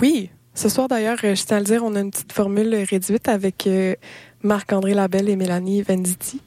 Oui. 0.00 0.30
Ce 0.54 0.68
soir, 0.68 0.88
d'ailleurs, 0.88 1.18
euh, 1.24 1.34
je 1.34 1.44
tiens 1.44 1.58
à 1.58 1.60
le 1.60 1.66
dire, 1.66 1.82
on 1.84 1.94
a 1.94 2.00
une 2.00 2.10
petite 2.10 2.32
formule 2.32 2.74
réduite 2.88 3.28
avec 3.28 3.66
euh, 3.66 3.94
Marc-André 4.42 4.94
Labelle 4.94 5.28
et 5.28 5.36
Mélanie 5.36 5.82
Venditti. 5.82 6.40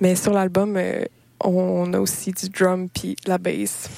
Mais 0.00 0.16
sur 0.16 0.32
l'album, 0.32 0.76
euh, 0.76 1.04
on 1.40 1.92
a 1.92 2.00
aussi 2.00 2.32
du 2.32 2.48
drum 2.48 2.88
puis 2.88 3.16
la 3.26 3.38
bass. 3.38 3.88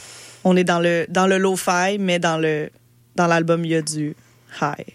On 0.45 0.57
est 0.57 0.65
dans 0.65 0.81
le 0.81 1.07
dans 1.09 1.27
le 1.27 1.39
lo-fi, 1.39 1.99
mais 1.99 2.19
dans 2.19 2.37
le 2.37 2.71
dans 3.15 3.27
l'album 3.27 3.65
il 3.65 3.71
y 3.71 3.77
a 3.77 3.83
du 3.83 4.17
high. 4.61 4.95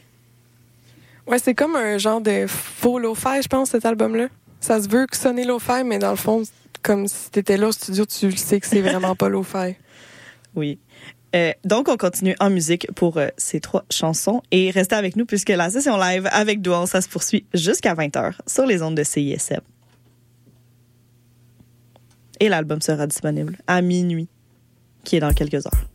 Ouais, 1.26 1.40
c'est 1.40 1.54
comme 1.54 1.76
un 1.76 1.98
genre 1.98 2.22
de 2.22 2.46
faux 2.48 3.00
lo-fi, 3.00 3.42
je 3.42 3.48
pense, 3.48 3.72
cet 3.72 3.86
album-là. 3.86 4.28
Ça 4.60 4.82
se 4.82 4.88
veut 4.88 5.06
que 5.08 5.16
sonner 5.16 5.46
lo-fi, 5.46 5.84
mais 5.86 6.00
dans 6.00 6.12
le 6.12 6.18
fond, 6.18 6.44
comme 6.84 7.08
si 7.08 7.32
t'étais 7.32 7.58
là 7.58 7.68
au 7.68 7.72
studio, 7.72 8.06
tu 8.06 8.32
sais 8.32 8.60
que 8.60 8.68
c'est 8.68 8.82
vraiment 8.82 9.16
pas 9.16 9.30
lo-fi. 9.30 9.76
Oui. 10.56 10.80
Euh, 11.36 11.52
donc, 11.66 11.90
on 11.90 11.98
continue 11.98 12.36
en 12.40 12.50
musique 12.50 12.88
pour 12.94 13.18
euh, 13.18 13.28
ces 13.38 13.60
trois 13.60 13.84
chansons. 13.92 14.42
Et 14.52 14.72
restez 14.72 14.96
avec 14.96 15.16
nous 15.16 15.26
puisque 15.26 15.50
la 15.50 15.70
session 15.70 15.98
live 15.98 16.28
avec 16.32 16.62
Douan, 16.62 16.86
ça 16.86 17.02
se 17.02 17.10
poursuit 17.10 17.46
jusqu'à 17.54 17.94
20h 17.94 18.34
sur 18.48 18.66
les 18.66 18.82
ondes 18.82 18.96
de 18.96 19.04
CISM. 19.04 19.62
Et 22.40 22.50
l'album 22.50 22.82
sera 22.82 23.08
disponible 23.08 23.58
à 23.68 23.82
minuit, 23.82 24.28
qui 25.04 25.16
est 25.16 25.20
dans 25.20 25.34
quelques 25.34 25.66
heures. 25.66 25.88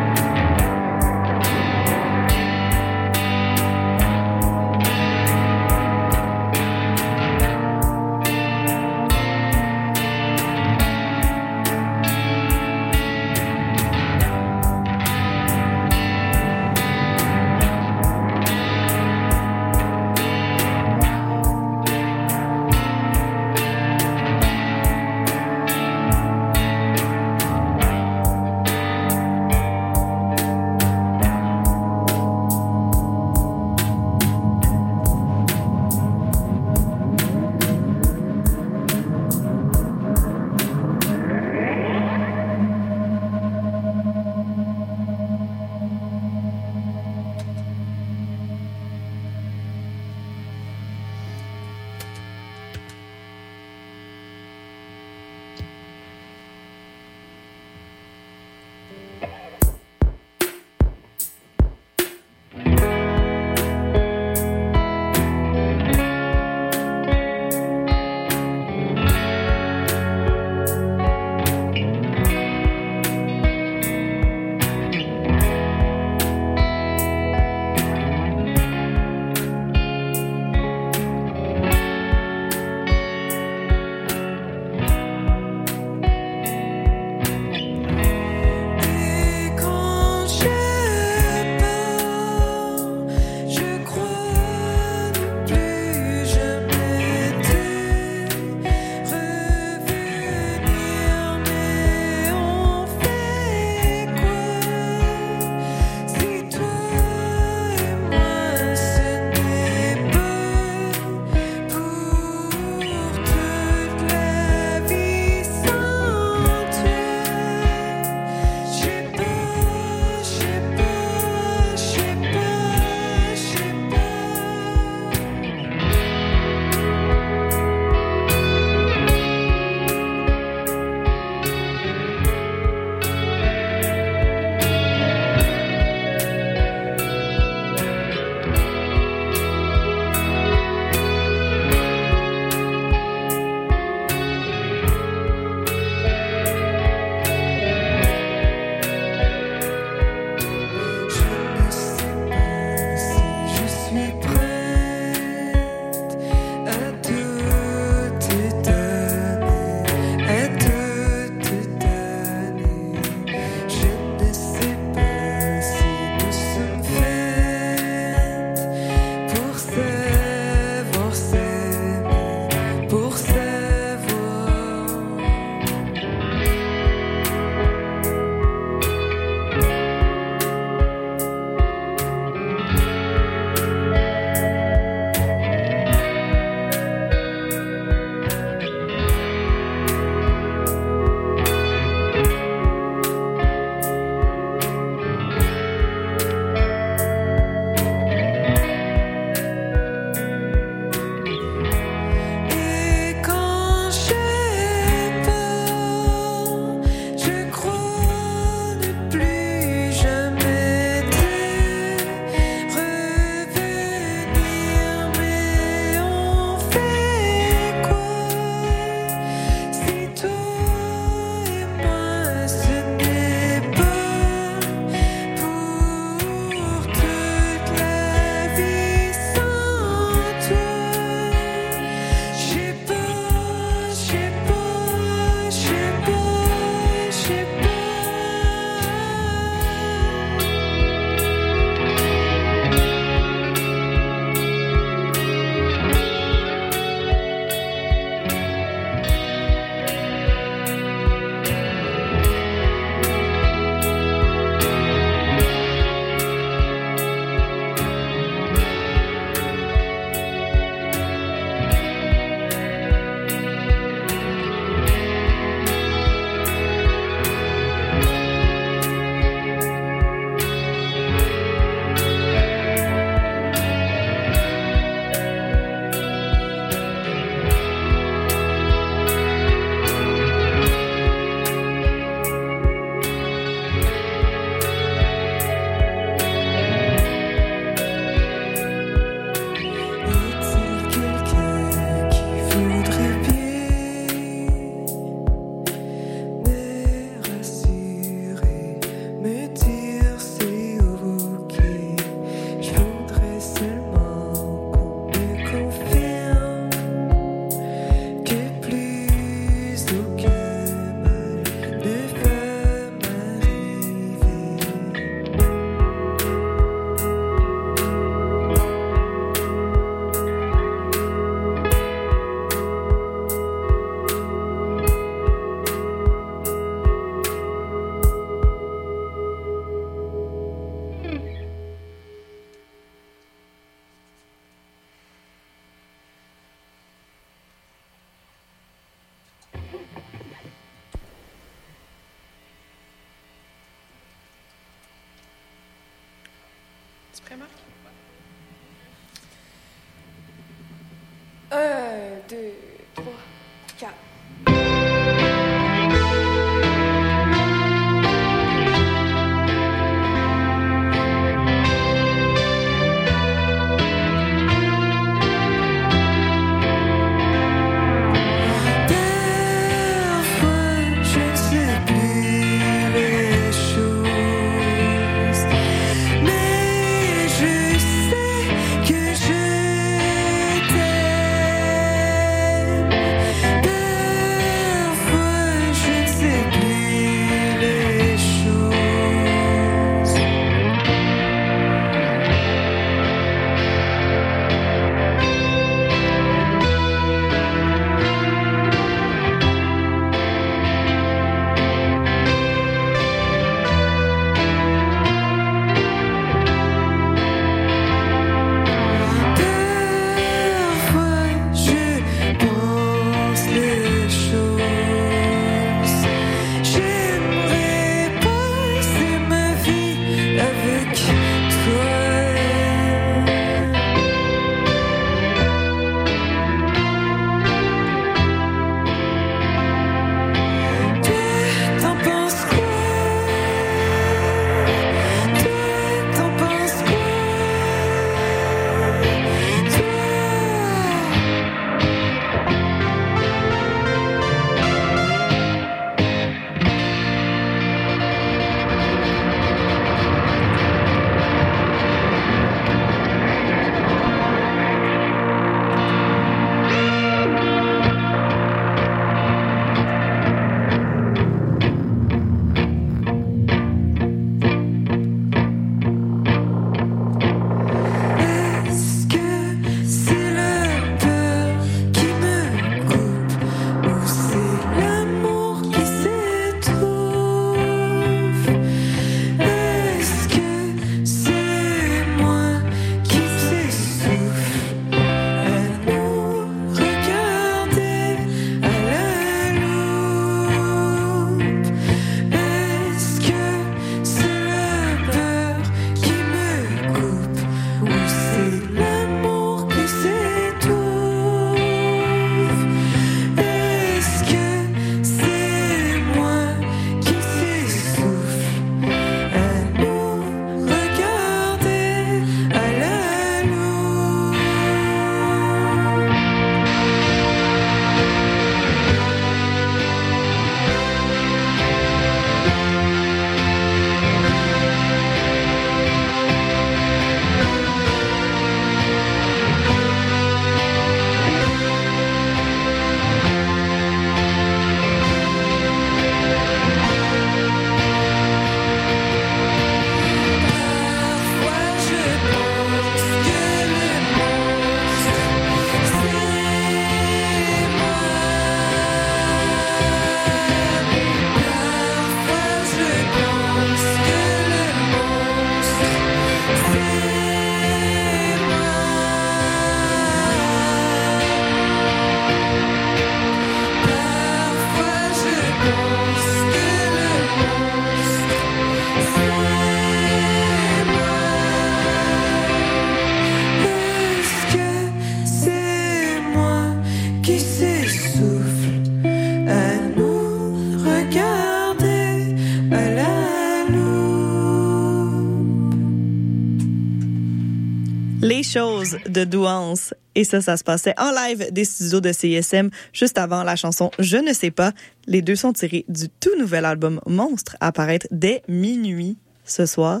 De 589.08 589.24
Douance. 589.24 589.94
Et 590.14 590.24
ça, 590.24 590.40
ça 590.40 590.56
se 590.56 590.64
passait 590.64 590.94
en 590.98 591.10
live 591.10 591.48
des 591.52 591.64
studios 591.64 592.00
de 592.00 592.12
CISM 592.12 592.70
juste 592.92 593.18
avant 593.18 593.42
la 593.42 593.56
chanson 593.56 593.90
Je 593.98 594.16
ne 594.16 594.32
sais 594.32 594.50
pas. 594.50 594.72
Les 595.06 595.22
deux 595.22 595.36
sont 595.36 595.52
tirés 595.52 595.84
du 595.88 596.08
tout 596.08 596.36
nouvel 596.38 596.64
album 596.64 597.00
Monstre 597.06 597.56
à 597.60 597.68
apparaître 597.68 598.06
dès 598.10 598.42
minuit 598.48 599.18
ce 599.44 599.66
soir. 599.66 600.00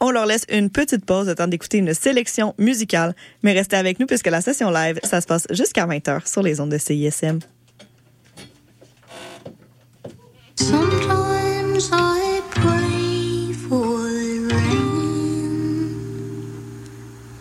On 0.00 0.10
leur 0.10 0.26
laisse 0.26 0.44
une 0.50 0.70
petite 0.70 1.04
pause, 1.04 1.26
le 1.26 1.34
temps 1.34 1.48
d'écouter 1.48 1.78
une 1.78 1.92
sélection 1.92 2.54
musicale. 2.58 3.14
Mais 3.42 3.52
restez 3.52 3.76
avec 3.76 3.98
nous 3.98 4.06
puisque 4.06 4.28
la 4.28 4.40
session 4.40 4.70
live, 4.70 5.00
ça 5.02 5.20
se 5.20 5.26
passe 5.26 5.46
jusqu'à 5.50 5.86
20h 5.86 6.30
sur 6.30 6.42
les 6.42 6.60
ondes 6.60 6.70
de 6.70 6.78
CISM. 6.78 7.40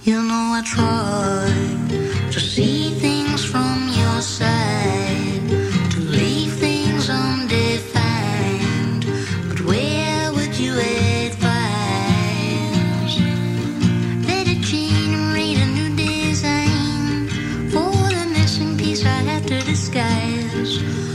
You 0.07 0.23
know 0.23 0.53
I 0.55 0.61
try 0.63 1.51
to 2.31 2.39
see 2.39 2.91
things 2.91 3.43
from 3.43 3.89
your 3.89 4.21
side, 4.21 5.49
to 5.91 5.99
leave 5.99 6.53
things 6.53 7.09
undefined. 7.09 9.05
But 9.49 9.59
where 9.65 10.31
would 10.31 10.57
you 10.57 10.79
advise? 10.79 11.35
Let 14.29 14.47
it 14.47 14.61
generate 14.61 15.57
a 15.57 15.67
new 15.75 15.93
design 15.93 17.27
for 17.69 17.91
the 17.91 18.29
missing 18.31 18.77
piece 18.77 19.03
I 19.03 19.19
have 19.27 19.45
to 19.47 19.59
disguise. 19.59 21.06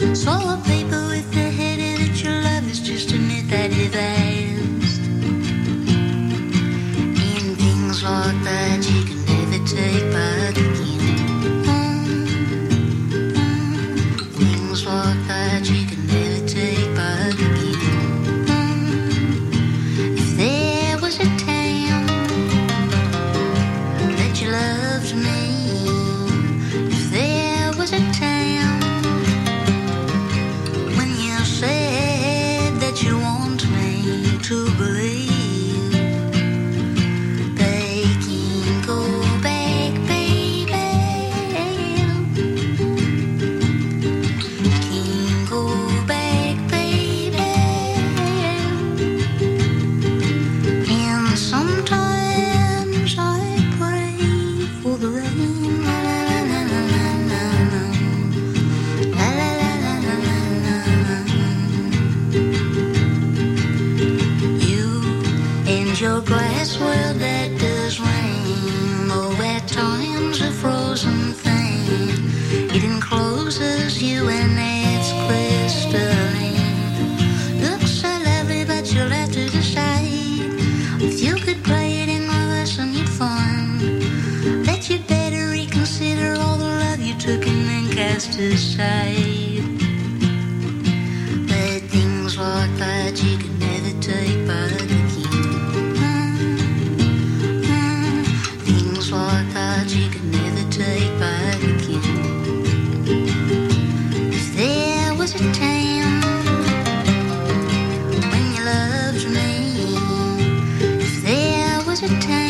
to 112.03 112.09
tell. 112.19 112.42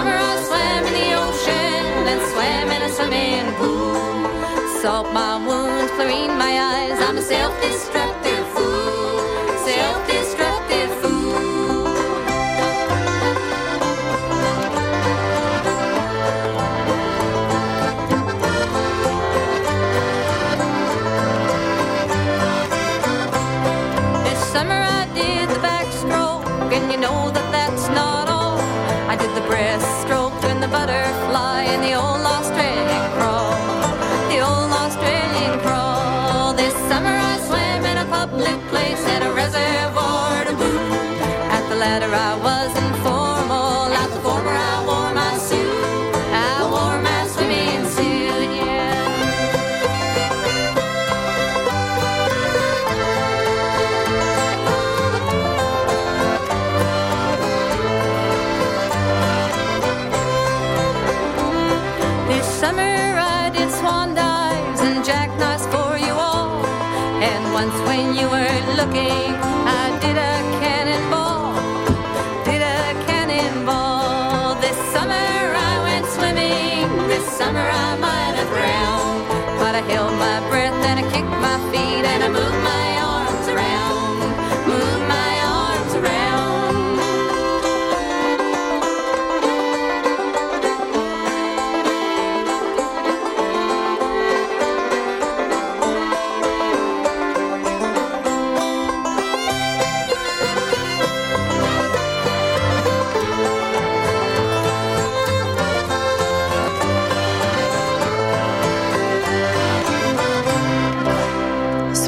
summer 0.00 0.16
I 0.16 0.36
swam 0.46 0.84
in 0.86 0.94
the 1.00 1.08
ocean 1.24 2.08
and 2.10 2.20
swam 2.32 2.68
in 2.76 2.82
a 2.82 2.90
swimming 2.96 3.48
pool. 3.58 4.80
Salt 4.80 5.12
my 5.12 5.36
wounds, 5.46 5.92
chlorine 5.92 6.38
my 6.38 6.54
eyes. 6.58 6.98
I'm 7.06 7.18
a 7.18 7.22
self-destructive. 7.22 8.29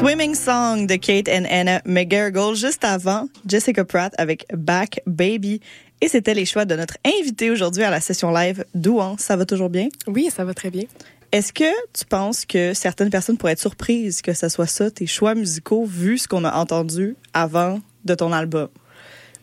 Swimming 0.03 0.35
Song 0.35 0.85
de 0.85 0.97
Kate 0.97 1.29
and 1.29 1.45
Anna 1.49 1.81
McGarrigle. 1.85 2.55
Juste 2.55 2.83
avant, 2.83 3.29
Jessica 3.47 3.85
Pratt 3.85 4.13
avec 4.17 4.45
Back 4.53 4.99
Baby. 5.07 5.61
Et 6.01 6.09
c'était 6.09 6.33
les 6.33 6.43
choix 6.43 6.65
de 6.65 6.75
notre 6.75 6.97
invité 7.05 7.49
aujourd'hui 7.49 7.83
à 7.83 7.89
la 7.89 8.01
session 8.01 8.29
live 8.29 8.65
Douan. 8.75 9.15
Ça 9.17 9.37
va 9.37 9.45
toujours 9.45 9.69
bien? 9.69 9.87
Oui, 10.07 10.29
ça 10.29 10.43
va 10.43 10.53
très 10.53 10.71
bien. 10.71 10.83
Est-ce 11.31 11.53
que 11.53 11.71
tu 11.93 12.03
penses 12.03 12.45
que 12.45 12.73
certaines 12.73 13.11
personnes 13.11 13.37
pourraient 13.37 13.53
être 13.53 13.61
surprises 13.61 14.21
que 14.21 14.33
ce 14.33 14.49
soit 14.49 14.67
ça, 14.67 14.91
tes 14.91 15.07
choix 15.07 15.35
musicaux, 15.35 15.85
vu 15.85 16.17
ce 16.17 16.27
qu'on 16.27 16.43
a 16.43 16.53
entendu 16.53 17.15
avant 17.33 17.79
de 18.03 18.13
ton 18.13 18.33
album? 18.33 18.67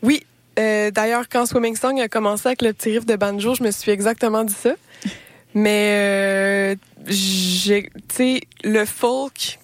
Oui. 0.03 0.27
Euh, 0.59 0.91
d'ailleurs, 0.91 1.31
quand 1.31 1.47
Swimming 1.47 1.75
Song 1.75 1.99
a 2.01 2.09
commencé 2.09 2.49
avec 2.49 2.61
le 2.61 2.75
petit 2.75 2.91
riff 2.91 3.07
de 3.07 3.17
banjo, 3.17 3.55
je 3.55 3.63
me 3.63 3.71
suis 3.71 3.93
exactement 3.93 4.45
dit 4.45 4.53
ça. 4.53 4.75
Mais, 5.55 5.95
euh, 5.97 6.75
tu 7.07 7.89
sais, 8.13 8.41
le 8.63 8.85
folk, 8.85 9.59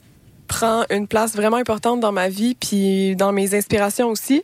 prend 0.46 0.84
une 0.90 1.06
place 1.06 1.34
vraiment 1.34 1.56
importante 1.56 2.00
dans 2.00 2.12
ma 2.12 2.28
vie, 2.28 2.54
puis 2.54 3.16
dans 3.16 3.32
mes 3.32 3.54
inspirations 3.54 4.08
aussi. 4.08 4.42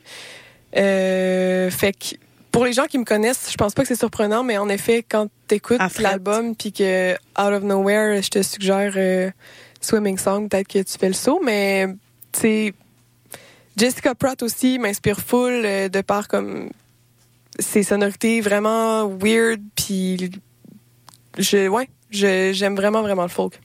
Euh, 0.77 1.71
fait 1.71 1.93
que 1.93 2.17
pour 2.51 2.65
les 2.65 2.73
gens 2.73 2.85
qui 2.85 2.99
me 2.99 3.05
connaissent, 3.05 3.49
je 3.51 3.57
pense 3.57 3.73
pas 3.73 3.83
que 3.83 3.89
c'est 3.89 3.97
surprenant, 3.97 4.45
mais 4.45 4.59
en 4.59 4.69
effet, 4.69 5.05
quand 5.09 5.29
t'écoutes 5.49 5.81
l'album, 5.99 6.55
puis 6.55 6.73
que 6.73 7.13
out 7.13 7.53
of 7.55 7.63
nowhere, 7.63 8.21
je 8.23 8.29
te 8.29 8.43
suggère 8.43 8.93
euh, 8.97 9.31
Swimming 9.81 10.19
Song, 10.19 10.49
peut-être 10.49 10.69
que 10.69 10.83
tu 10.83 10.99
fais 10.99 11.09
le 11.09 11.15
saut, 11.15 11.41
mais 11.43 11.89
tu 12.33 12.41
sais, 12.41 12.75
Jessica 13.77 14.15
Pratt 14.15 14.43
aussi 14.43 14.79
m'inspire 14.79 15.21
full 15.21 15.63
euh, 15.65 15.89
de 15.89 16.01
par 16.03 16.29
comme 16.29 16.71
ses 17.59 17.83
sonorités 17.83 18.41
vraiment 18.41 19.09
weird, 19.09 19.61
puis 19.75 20.31
je, 21.39 21.69
ouais, 21.69 21.89
j'aime 22.11 22.77
vraiment 22.77 23.03
vraiment 23.03 23.23
le 23.23 23.29
folk. 23.29 23.59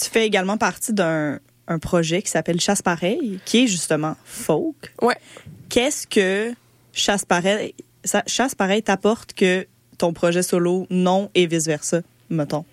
Tu 0.00 0.08
fais 0.08 0.24
également 0.24 0.56
partie 0.56 0.92
d'un 0.92 1.40
un 1.70 1.78
projet 1.78 2.20
qui 2.20 2.30
s'appelle 2.30 2.60
Chasse 2.60 2.82
Pareil, 2.82 3.40
qui 3.46 3.64
est 3.64 3.66
justement 3.68 4.16
folk. 4.24 4.92
Ouais. 5.00 5.16
Qu'est-ce 5.70 6.06
que 6.06 6.52
Chasse 6.92 7.24
Pareil, 7.24 7.74
ça- 8.04 8.24
Chasse 8.26 8.54
Pareil 8.54 8.82
t'apporte 8.82 9.32
que 9.32 9.66
ton 9.96 10.12
projet 10.12 10.42
solo 10.42 10.86
non 10.90 11.30
et 11.34 11.46
vice-versa, 11.46 12.00
mettons? 12.28 12.64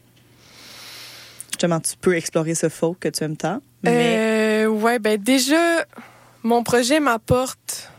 Justement, 1.52 1.80
tu 1.80 1.94
peux 2.00 2.16
explorer 2.16 2.56
ce 2.56 2.70
folk 2.70 3.00
que 3.00 3.10
tu 3.10 3.24
aimes 3.24 3.38
tant, 3.38 3.62
mais 3.84 4.64
Euh, 4.66 4.68
ouais, 4.68 5.00
ben 5.00 5.22
déjà, 5.22 5.86
mon 6.44 6.64
projet 6.64 7.00
m'apporte 7.00 7.92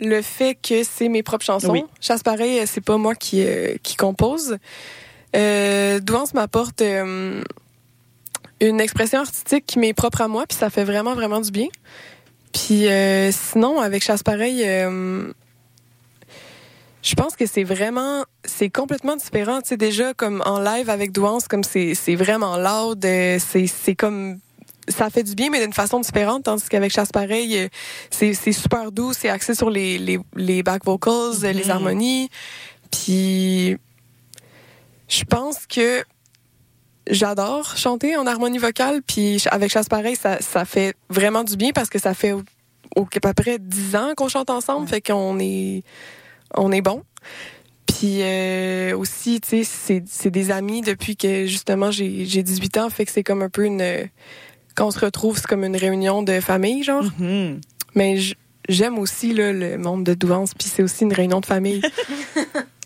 le 0.00 0.22
fait 0.22 0.54
que 0.54 0.82
c'est 0.84 1.08
mes 1.08 1.22
propres 1.22 1.44
chansons. 1.44 1.70
Oui. 1.72 1.82
Chasse 2.00 2.22
pareil, 2.22 2.66
c'est 2.66 2.80
pas 2.80 2.96
moi 2.96 3.14
qui, 3.14 3.42
euh, 3.44 3.76
qui 3.82 3.96
compose. 3.96 4.56
Euh, 5.36 6.00
Douance 6.00 6.32
m'apporte 6.34 6.80
euh, 6.82 7.42
une 8.60 8.80
expression 8.80 9.20
artistique 9.20 9.66
qui 9.66 9.78
m'est 9.78 9.92
propre 9.94 10.20
à 10.20 10.28
moi, 10.28 10.46
puis 10.46 10.56
ça 10.58 10.70
fait 10.70 10.84
vraiment, 10.84 11.14
vraiment 11.14 11.40
du 11.40 11.50
bien. 11.50 11.68
Puis 12.52 12.88
euh, 12.88 13.30
sinon, 13.32 13.80
avec 13.80 14.02
Chasse 14.02 14.22
pareil, 14.22 14.62
euh, 14.64 15.32
je 17.02 17.14
pense 17.14 17.36
que 17.36 17.46
c'est 17.46 17.64
vraiment, 17.64 18.24
c'est 18.44 18.70
complètement 18.70 19.16
différent. 19.16 19.60
Tu 19.60 19.68
sais, 19.68 19.76
déjà, 19.76 20.14
comme 20.14 20.42
en 20.44 20.58
live 20.60 20.90
avec 20.90 21.12
Douance, 21.12 21.46
comme 21.46 21.62
c'est, 21.62 21.94
c'est 21.94 22.16
vraiment 22.16 22.56
loud, 22.56 23.04
euh, 23.04 23.38
c'est, 23.38 23.94
comme, 23.94 24.38
ça 24.88 25.08
fait 25.10 25.22
du 25.22 25.34
bien, 25.34 25.50
mais 25.50 25.60
d'une 25.60 25.72
façon 25.72 26.00
différente, 26.00 26.44
tandis 26.44 26.68
qu'avec 26.68 26.90
Chasse 26.92 27.12
Pareil, 27.12 27.68
c'est, 28.10 28.34
super 28.52 28.90
doux, 28.90 29.12
c'est 29.12 29.28
axé 29.28 29.54
sur 29.54 29.70
les, 29.70 29.98
les, 29.98 30.18
les 30.34 30.62
back 30.62 30.84
vocals, 30.84 31.40
les 31.42 31.64
Mhm. 31.64 31.70
harmonies. 31.70 32.30
Puis, 32.90 33.76
je 35.08 35.24
pense 35.24 35.66
que 35.66 36.02
j'adore 37.10 37.76
chanter 37.76 38.16
en 38.16 38.26
harmonie 38.26 38.58
vocale, 38.58 39.02
puis 39.06 39.42
avec 39.50 39.70
Chasse 39.70 39.88
Pareil, 39.88 40.16
ça, 40.16 40.40
ça 40.40 40.64
fait 40.64 40.94
vraiment 41.08 41.44
du 41.44 41.56
bien 41.56 41.72
parce 41.72 41.88
que 41.88 41.98
ça 41.98 42.14
fait 42.14 42.32
au, 42.32 42.42
à 42.96 43.20
peu 43.20 43.32
près 43.42 43.58
10 43.58 43.96
ans 43.96 44.12
qu'on 44.16 44.28
chante 44.28 44.50
ensemble, 44.50 44.88
fait 44.88 45.00
qu'on 45.00 45.38
est, 45.38 45.82
on 46.54 46.72
est 46.72 46.80
bon. 46.80 47.02
Puis 47.86 48.22
euh, 48.22 48.96
aussi, 48.96 49.40
tu 49.40 49.48
sais, 49.48 49.64
c'est, 49.64 50.04
c'est 50.06 50.30
des 50.30 50.50
amis 50.50 50.82
depuis 50.82 51.16
que 51.16 51.46
justement 51.46 51.90
j'ai, 51.90 52.26
j'ai 52.26 52.42
18 52.42 52.76
ans, 52.78 52.90
fait 52.90 53.04
que 53.06 53.12
c'est 53.12 53.24
comme 53.24 53.42
un 53.42 53.48
peu 53.48 53.64
une. 53.64 54.08
Quand 54.74 54.86
on 54.86 54.90
se 54.90 55.00
retrouve, 55.00 55.36
c'est 55.36 55.46
comme 55.46 55.64
une 55.64 55.76
réunion 55.76 56.22
de 56.22 56.40
famille, 56.40 56.84
genre. 56.84 57.04
Mhm. 57.18 57.60
Mais 57.94 58.18
j'aime 58.68 58.98
aussi 58.98 59.32
là, 59.32 59.52
le 59.52 59.78
monde 59.78 60.04
de 60.04 60.14
Douance, 60.14 60.54
puis 60.54 60.68
c'est 60.68 60.82
aussi 60.82 61.04
une 61.04 61.12
réunion 61.12 61.40
de 61.40 61.46
famille. 61.46 61.82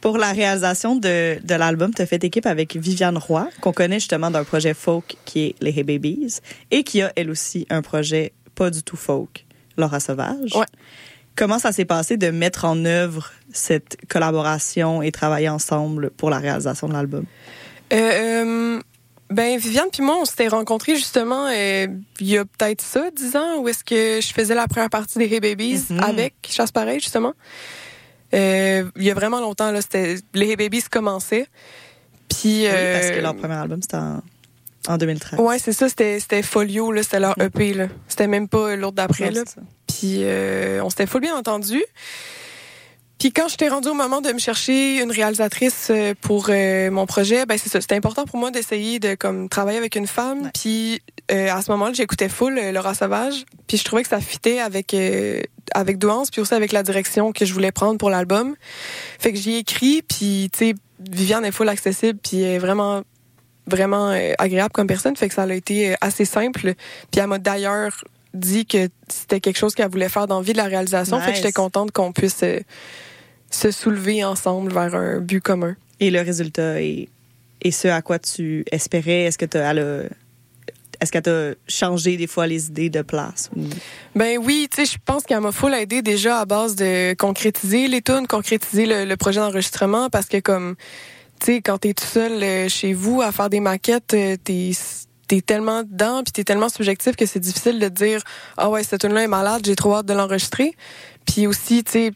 Pour 0.00 0.18
la 0.18 0.32
réalisation 0.32 0.96
de, 0.96 1.38
de 1.42 1.54
l'album, 1.54 1.92
tu 1.94 2.02
as 2.02 2.06
fait 2.06 2.22
équipe 2.24 2.46
avec 2.46 2.76
Viviane 2.76 3.16
Roy, 3.18 3.48
qu'on 3.60 3.72
connaît 3.72 3.98
justement 4.00 4.30
d'un 4.30 4.44
projet 4.44 4.74
folk 4.74 5.16
qui 5.24 5.46
est 5.46 5.54
Les 5.60 5.70
Hey 5.70 5.82
Babies, 5.84 6.38
et 6.70 6.82
qui 6.84 7.02
a 7.02 7.12
elle 7.16 7.30
aussi 7.30 7.66
un 7.70 7.82
projet 7.82 8.32
pas 8.54 8.70
du 8.70 8.82
tout 8.82 8.96
folk, 8.96 9.44
Laura 9.76 10.00
Sauvage. 10.00 10.54
Ouais. 10.54 10.66
Comment 11.36 11.58
ça 11.58 11.72
s'est 11.72 11.84
passé 11.84 12.16
de 12.16 12.30
mettre 12.30 12.64
en 12.64 12.84
œuvre 12.84 13.32
cette 13.52 13.96
collaboration 14.08 15.02
et 15.02 15.10
travailler 15.10 15.48
ensemble 15.48 16.10
pour 16.10 16.30
la 16.30 16.38
réalisation 16.38 16.86
de 16.88 16.92
l'album? 16.92 17.24
Euh, 17.92 17.96
euh, 18.76 18.80
ben 19.30 19.58
Viviane 19.58 19.88
puis 19.92 20.02
moi, 20.02 20.16
on 20.20 20.24
s'était 20.24 20.46
rencontrés 20.48 20.94
justement 20.94 21.48
euh, 21.48 21.86
il 22.20 22.26
y 22.28 22.38
a 22.38 22.44
peut-être 22.44 22.82
ça, 22.82 23.10
10 23.10 23.36
ans, 23.36 23.58
où 23.58 23.68
est-ce 23.68 23.82
que 23.82 24.20
je 24.20 24.32
faisais 24.32 24.54
la 24.54 24.68
première 24.68 24.90
partie 24.90 25.18
des 25.18 25.24
Hey 25.32 25.40
Babies 25.40 25.82
Mhm. 25.90 26.00
avec 26.00 26.34
Chasse 26.48 26.70
Pareil, 26.70 27.00
justement. 27.00 27.32
Euh, 28.34 28.90
il 28.96 29.02
y 29.04 29.10
a 29.10 29.14
vraiment 29.14 29.40
longtemps, 29.40 29.70
là, 29.70 29.80
c'était 29.80 30.16
les 30.34 30.50
Hey 30.50 30.56
Babies 30.56 30.82
commençaient. 30.90 31.46
Puis, 32.28 32.62
Oui, 32.64 32.68
parce 32.92 33.10
que 33.10 33.18
euh, 33.18 33.22
leur 33.22 33.36
premier 33.36 33.54
album, 33.54 33.80
c'était 33.80 33.96
en, 33.96 34.20
en 34.88 34.96
2013. 34.98 35.38
Ouais, 35.40 35.58
c'est 35.58 35.72
ça, 35.72 35.88
c'était 35.88 36.42
Folio, 36.42 36.90
là, 36.92 37.02
c'était 37.02 37.20
leur 37.20 37.38
Mhm. 37.38 37.44
EP, 37.46 37.74
là. 37.74 37.86
C'était 38.08 38.26
même 38.26 38.48
pas 38.48 38.76
l'autre 38.76 38.96
d'après, 38.96 39.30
là. 39.30 39.42
Puis 39.86 40.20
euh, 40.24 40.82
on 40.82 40.90
s'était 40.90 41.06
full 41.06 41.20
bien 41.20 41.36
entendu. 41.36 41.82
Puis 43.24 43.32
quand 43.32 43.48
j'étais 43.48 43.68
rendue 43.68 43.88
au 43.88 43.94
moment 43.94 44.20
de 44.20 44.30
me 44.34 44.38
chercher 44.38 45.00
une 45.00 45.10
réalisatrice 45.10 45.88
euh, 45.88 46.12
pour 46.20 46.48
euh, 46.50 46.90
mon 46.90 47.06
projet, 47.06 47.46
ben 47.46 47.56
c'est 47.56 47.70
ça, 47.70 47.80
c'était 47.80 47.94
important 47.94 48.26
pour 48.26 48.38
moi 48.38 48.50
d'essayer 48.50 48.98
de 48.98 49.14
comme 49.14 49.48
travailler 49.48 49.78
avec 49.78 49.96
une 49.96 50.06
femme. 50.06 50.42
Ouais. 50.42 50.50
Puis 50.52 51.00
euh, 51.32 51.48
à 51.50 51.62
ce 51.62 51.70
moment-là, 51.70 51.94
j'écoutais 51.94 52.28
full 52.28 52.58
euh, 52.58 52.70
Laura 52.70 52.92
Sauvage, 52.92 53.46
puis 53.66 53.78
je 53.78 53.84
trouvais 53.84 54.02
que 54.02 54.10
ça 54.10 54.20
fitait 54.20 54.58
avec 54.58 54.92
euh, 54.92 55.40
avec 55.74 55.96
Douance, 55.96 56.30
puis 56.30 56.42
aussi 56.42 56.52
avec 56.52 56.70
la 56.70 56.82
direction 56.82 57.32
que 57.32 57.46
je 57.46 57.54
voulais 57.54 57.72
prendre 57.72 57.96
pour 57.96 58.10
l'album. 58.10 58.56
Fait 59.18 59.32
que 59.32 59.38
j'y 59.38 59.52
ai 59.52 59.58
écrit, 59.60 60.02
puis 60.02 60.50
tu 60.52 60.58
sais, 60.58 60.74
Viviane 61.10 61.46
est 61.46 61.50
full 61.50 61.70
accessible, 61.70 62.18
puis 62.22 62.42
elle 62.42 62.56
est 62.56 62.58
vraiment 62.58 63.04
vraiment 63.66 64.14
agréable 64.36 64.72
comme 64.74 64.86
personne, 64.86 65.16
fait 65.16 65.30
que 65.30 65.34
ça 65.34 65.44
a 65.44 65.54
été 65.54 65.94
assez 66.02 66.26
simple. 66.26 66.74
Puis 67.10 67.22
elle 67.22 67.28
m'a 67.28 67.38
d'ailleurs 67.38 68.04
dit 68.34 68.66
que 68.66 68.88
c'était 69.08 69.40
quelque 69.40 69.56
chose 69.56 69.74
qu'elle 69.74 69.90
voulait 69.90 70.08
faire 70.08 70.26
dans 70.26 70.38
la 70.38 70.44
vie 70.44 70.52
de 70.52 70.58
la 70.58 70.64
réalisation, 70.64 71.20
fait 71.20 71.30
que 71.30 71.36
j'étais 71.36 71.52
contente 71.52 71.92
qu'on 71.92 72.12
puisse 72.12 72.42
euh, 72.42 72.60
se 73.54 73.70
soulever 73.70 74.24
ensemble 74.24 74.72
vers 74.72 74.94
un 74.94 75.18
but 75.18 75.40
commun. 75.40 75.76
Et 76.00 76.10
le 76.10 76.20
résultat 76.20 76.82
est, 76.82 77.08
est 77.62 77.70
ce 77.70 77.88
à 77.88 78.02
quoi 78.02 78.18
tu 78.18 78.64
espérais? 78.70 79.22
Est-ce 79.22 79.38
que 79.38 79.46
tu 79.46 79.58
est-ce 81.00 81.12
qu'elle 81.12 81.22
t'a 81.22 81.50
changé 81.68 82.16
des 82.16 82.26
fois 82.26 82.46
les 82.46 82.68
idées 82.68 82.88
de 82.88 83.02
place? 83.02 83.50
Ben 84.14 84.38
oui, 84.38 84.68
tu 84.70 84.84
sais, 84.84 84.92
je 84.92 84.98
pense 85.04 85.24
qu'elle 85.24 85.40
m'a 85.40 85.52
full 85.52 85.74
aidé 85.74 86.02
déjà 86.02 86.40
à 86.40 86.44
base 86.44 86.76
de 86.76 87.14
concrétiser 87.14 87.88
les 87.88 88.00
tunes, 88.00 88.26
concrétiser 88.26 88.86
le, 88.86 89.04
le 89.04 89.16
projet 89.16 89.40
d'enregistrement 89.40 90.08
parce 90.08 90.26
que 90.26 90.38
comme 90.38 90.76
tu 91.40 91.46
sais 91.46 91.62
quand 91.62 91.78
t'es 91.78 91.94
tout 91.94 92.06
seul 92.06 92.42
euh, 92.42 92.68
chez 92.68 92.92
vous 92.92 93.20
à 93.20 93.32
faire 93.32 93.50
des 93.50 93.60
maquettes, 93.60 94.14
euh, 94.14 94.36
t'es 94.42 94.70
t'es 95.26 95.40
tellement 95.40 95.82
dedans 95.82 96.22
puis 96.22 96.32
t'es 96.32 96.44
tellement 96.44 96.68
subjectif 96.68 97.16
que 97.16 97.26
c'est 97.26 97.40
difficile 97.40 97.78
de 97.78 97.88
dire 97.88 98.22
ah 98.56 98.70
ouais 98.70 98.82
cette 98.82 99.00
tune 99.00 99.12
là 99.12 99.22
est 99.22 99.28
malade, 99.28 99.62
j'ai 99.64 99.76
trop 99.76 99.96
hâte 99.96 100.06
de 100.06 100.14
l'enregistrer. 100.14 100.74
Puis 101.26 101.46
aussi, 101.46 101.82
tu 101.84 101.92
sais 101.92 102.12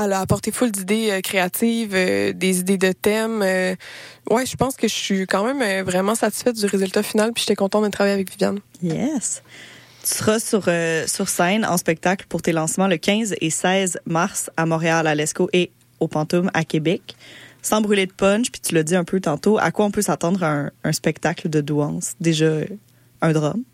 elle 0.00 0.12
a 0.12 0.20
apporté 0.20 0.52
full 0.52 0.70
d'idées 0.70 1.10
euh, 1.10 1.20
créatives, 1.20 1.94
euh, 1.94 2.32
des 2.32 2.60
idées 2.60 2.78
de 2.78 2.92
thèmes. 2.92 3.42
euh. 3.42 3.74
ouais, 4.30 4.46
je 4.46 4.56
pense 4.56 4.76
que 4.76 4.88
je 4.88 4.94
suis 4.94 5.26
quand 5.26 5.44
même 5.44 5.84
vraiment 5.84 6.14
satisfaite 6.14 6.56
du 6.56 6.66
résultat 6.66 7.02
final 7.02 7.32
puis 7.32 7.42
j'étais 7.42 7.56
contente 7.56 7.84
de 7.84 7.90
travailler 7.90 8.14
avec 8.14 8.30
Viviane. 8.30 8.60
Yes. 8.82 9.42
Tu 10.02 10.14
seras 10.14 10.38
sur, 10.38 10.64
euh, 10.68 11.06
sur 11.06 11.28
scène 11.28 11.64
en 11.66 11.76
spectacle 11.76 12.26
pour 12.28 12.40
tes 12.40 12.52
lancements 12.52 12.86
le 12.86 12.96
15 12.96 13.34
et 13.40 13.50
16 13.50 13.98
mars 14.06 14.50
à 14.56 14.64
Montréal, 14.64 15.06
à 15.06 15.14
l'ESCO 15.14 15.50
et 15.52 15.70
au 16.00 16.08
Pantoum 16.08 16.50
à 16.54 16.64
Québec. 16.64 17.16
Sans 17.60 17.80
brûler 17.80 18.06
de 18.06 18.12
punch, 18.12 18.50
puis 18.50 18.60
tu 18.60 18.74
l'as 18.74 18.84
dit 18.84 18.94
un 18.94 19.04
peu 19.04 19.20
tantôt, 19.20 19.58
à 19.58 19.70
quoi 19.72 19.84
on 19.84 19.90
peut 19.90 20.00
s'attendre 20.00 20.42
à 20.44 20.50
un, 20.50 20.70
un 20.84 20.92
spectacle 20.92 21.50
de 21.50 21.60
douance? 21.60 22.14
Déjà, 22.20 22.52
un 23.20 23.32
drum? 23.32 23.64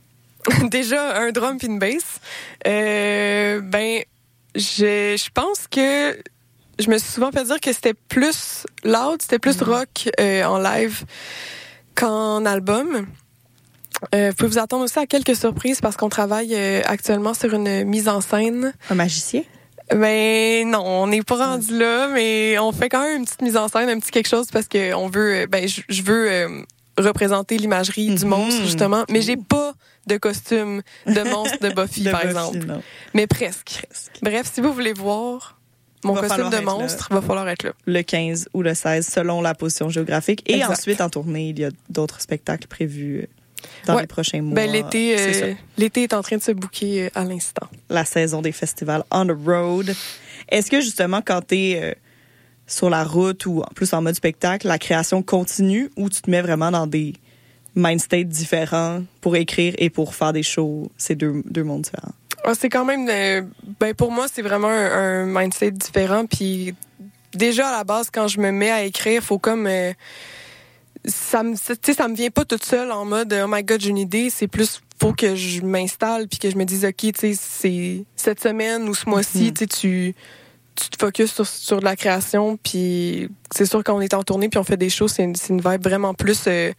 déjà 0.70 1.18
un 1.18 1.30
drum 1.32 1.58
puis 1.58 1.68
une 1.68 1.78
bass. 1.78 2.20
Euh, 2.66 3.60
ben, 3.60 4.02
je, 4.54 5.16
je 5.16 5.30
pense 5.32 5.66
que 5.70 6.16
je 6.78 6.90
me 6.90 6.98
suis 6.98 7.10
souvent 7.12 7.30
fait 7.30 7.44
dire 7.44 7.60
que 7.60 7.72
c'était 7.72 7.94
plus 7.94 8.64
loud, 8.84 9.20
c'était 9.22 9.38
plus 9.38 9.60
rock 9.62 10.08
euh, 10.20 10.44
en 10.44 10.58
live 10.58 11.04
qu'en 11.94 12.44
album. 12.44 13.06
Euh, 14.14 14.30
vous 14.30 14.34
pouvez 14.34 14.48
vous 14.50 14.58
attendre 14.58 14.84
aussi 14.84 14.98
à 14.98 15.06
quelques 15.06 15.36
surprises 15.36 15.80
parce 15.80 15.96
qu'on 15.96 16.08
travaille 16.08 16.54
euh, 16.54 16.82
actuellement 16.84 17.32
sur 17.32 17.54
une 17.54 17.84
mise 17.84 18.08
en 18.08 18.20
scène. 18.20 18.74
Un 18.90 18.94
magicien? 18.96 19.42
Ben 19.94 20.68
non, 20.68 20.82
on 20.84 21.06
n'est 21.06 21.22
pas 21.22 21.36
rendu 21.36 21.78
là, 21.78 22.08
mais 22.08 22.58
on 22.58 22.72
fait 22.72 22.88
quand 22.88 23.02
même 23.02 23.18
une 23.18 23.24
petite 23.24 23.42
mise 23.42 23.56
en 23.56 23.68
scène, 23.68 23.88
un 23.88 23.98
petit 24.00 24.10
quelque 24.10 24.28
chose 24.28 24.46
parce 24.52 24.66
que 24.66 24.94
on 24.94 25.08
veut, 25.08 25.42
euh, 25.42 25.46
ben 25.46 25.68
je, 25.68 25.82
je 25.88 26.02
veux 26.02 26.30
euh, 26.30 26.62
représenter 26.98 27.56
l'imagerie 27.58 28.06
du 28.14 28.24
Mhm. 28.24 28.30
monstre 28.30 28.62
justement, 28.62 29.04
mais 29.10 29.20
j'ai 29.20 29.36
pas 29.36 29.74
de 30.06 30.16
costume 30.16 30.82
de 31.06 31.20
monstre 31.30 31.58
de 31.60 31.70
Buffy 31.74 32.02
De 32.02 32.10
par 32.10 32.20
Buffy, 32.22 32.30
exemple, 32.36 32.66
non. 32.66 32.82
mais 33.14 33.26
presque. 33.26 33.86
Bref, 34.22 34.50
si 34.52 34.60
vous 34.60 34.72
voulez 34.72 34.92
voir 34.92 35.58
mon 36.04 36.14
costume 36.14 36.50
de 36.50 36.58
monstre, 36.58 37.08
va 37.10 37.22
falloir 37.22 37.48
être 37.48 37.62
là. 37.62 37.72
Le 37.86 38.02
15 38.02 38.48
ou 38.52 38.62
le 38.62 38.74
16, 38.74 39.06
selon 39.06 39.40
la 39.40 39.54
position 39.54 39.88
géographique. 39.88 40.42
Et 40.46 40.54
Exact. 40.56 40.70
ensuite, 40.72 41.00
en 41.00 41.08
tournée, 41.08 41.48
il 41.48 41.58
y 41.58 41.64
a 41.64 41.70
d'autres 41.88 42.20
spectacles 42.20 42.66
prévus 42.68 43.20
euh, 43.22 43.26
dans 43.86 43.94
Ouais. 43.94 44.02
les 44.02 44.06
prochains 44.06 44.42
mois. 44.42 44.54
Ben 44.54 44.70
l'été, 44.70 45.16
ça. 45.16 45.46
euh, 45.46 45.54
l'été 45.78 46.02
est 46.02 46.12
en 46.12 46.20
train 46.22 46.36
de 46.36 46.42
se 46.42 46.52
bouquer 46.52 47.04
euh, 47.06 47.10
à 47.14 47.24
l'instant. 47.24 47.66
la 47.88 48.04
saison 48.04 48.42
des 48.42 48.52
festivals 48.52 49.02
on 49.10 49.24
the 49.26 49.36
road. 49.46 49.94
Est-ce 50.50 50.70
que 50.70 50.82
justement, 50.82 51.22
quand 51.24 51.40
tu 51.48 51.54
es 51.54 51.96
sur 52.66 52.90
la 52.90 53.02
route 53.04 53.46
ou 53.46 53.60
en 53.62 53.70
plus 53.74 53.92
en 53.94 54.02
mode 54.02 54.14
spectacle, 54.14 54.66
la 54.68 54.78
création 54.78 55.22
continue 55.22 55.90
ou 55.96 56.10
tu 56.10 56.20
te 56.20 56.30
mets 56.30 56.42
vraiment 56.42 56.70
dans 56.70 56.86
des 56.86 57.14
mind 57.74 58.00
states 58.00 58.28
différents 58.28 59.02
pour 59.20 59.36
écrire 59.36 59.74
et 59.78 59.90
pour 59.90 60.14
faire 60.14 60.32
des 60.32 60.42
shows? 60.42 60.90
C'est 60.96 61.14
deux, 61.16 61.42
deux 61.44 61.64
mondes 61.64 61.82
différents. 61.82 62.12
Ah, 62.44 62.52
c'est 62.54 62.68
quand 62.68 62.84
même, 62.84 63.08
euh, 63.08 63.42
ben 63.80 63.94
pour 63.94 64.10
moi, 64.12 64.26
c'est 64.32 64.42
vraiment 64.42 64.68
un, 64.68 65.22
un 65.22 65.26
mindset 65.26 65.70
différent. 65.70 66.26
Puis 66.26 66.74
déjà 67.34 67.68
à 67.68 67.72
la 67.78 67.84
base, 67.84 68.10
quand 68.12 68.28
je 68.28 68.38
me 68.40 68.50
mets 68.50 68.70
à 68.70 68.82
écrire, 68.84 69.22
faut 69.22 69.38
comme 69.38 69.66
euh, 69.66 69.92
ça 71.06 71.42
me, 71.42 71.54
tu 71.56 71.60
sais, 71.82 71.94
ça 71.94 72.08
me 72.08 72.14
vient 72.14 72.30
pas 72.30 72.44
toute 72.44 72.64
seule 72.64 72.90
en 72.92 73.04
mode 73.04 73.34
oh 73.44 73.46
my 73.48 73.62
god 73.62 73.80
j'ai 73.80 73.90
une 73.90 73.98
idée. 73.98 74.30
C'est 74.30 74.48
plus 74.48 74.80
faut 75.00 75.12
que 75.12 75.34
je 75.34 75.60
m'installe 75.62 76.28
puis 76.28 76.38
que 76.38 76.48
je 76.50 76.56
me 76.56 76.64
dise 76.64 76.84
ok, 76.84 76.94
tu 76.96 77.12
sais, 77.16 77.34
c'est 77.38 78.04
cette 78.16 78.40
semaine 78.40 78.88
ou 78.88 78.94
ce 78.94 79.08
mois-ci, 79.08 79.46
Mhm. 79.46 79.52
tu 79.54 79.66
sais, 79.70 80.14
tu 80.74 80.90
te 80.90 80.96
focuses 80.98 81.32
sur, 81.32 81.46
sur 81.46 81.78
de 81.80 81.84
la 81.84 81.96
création 81.96 82.56
puis 82.56 83.28
c'est 83.54 83.66
sûr 83.66 83.82
quand 83.84 83.96
on 83.96 84.00
est 84.00 84.14
en 84.14 84.22
tournée 84.22 84.48
puis 84.48 84.58
on 84.58 84.64
fait 84.64 84.76
des 84.76 84.90
shows 84.90 85.08
c'est 85.08 85.22
une, 85.22 85.34
une 85.48 85.60
vibe 85.60 85.82
vraiment 85.82 86.14
plus 86.14 86.44
euh, 86.46 86.72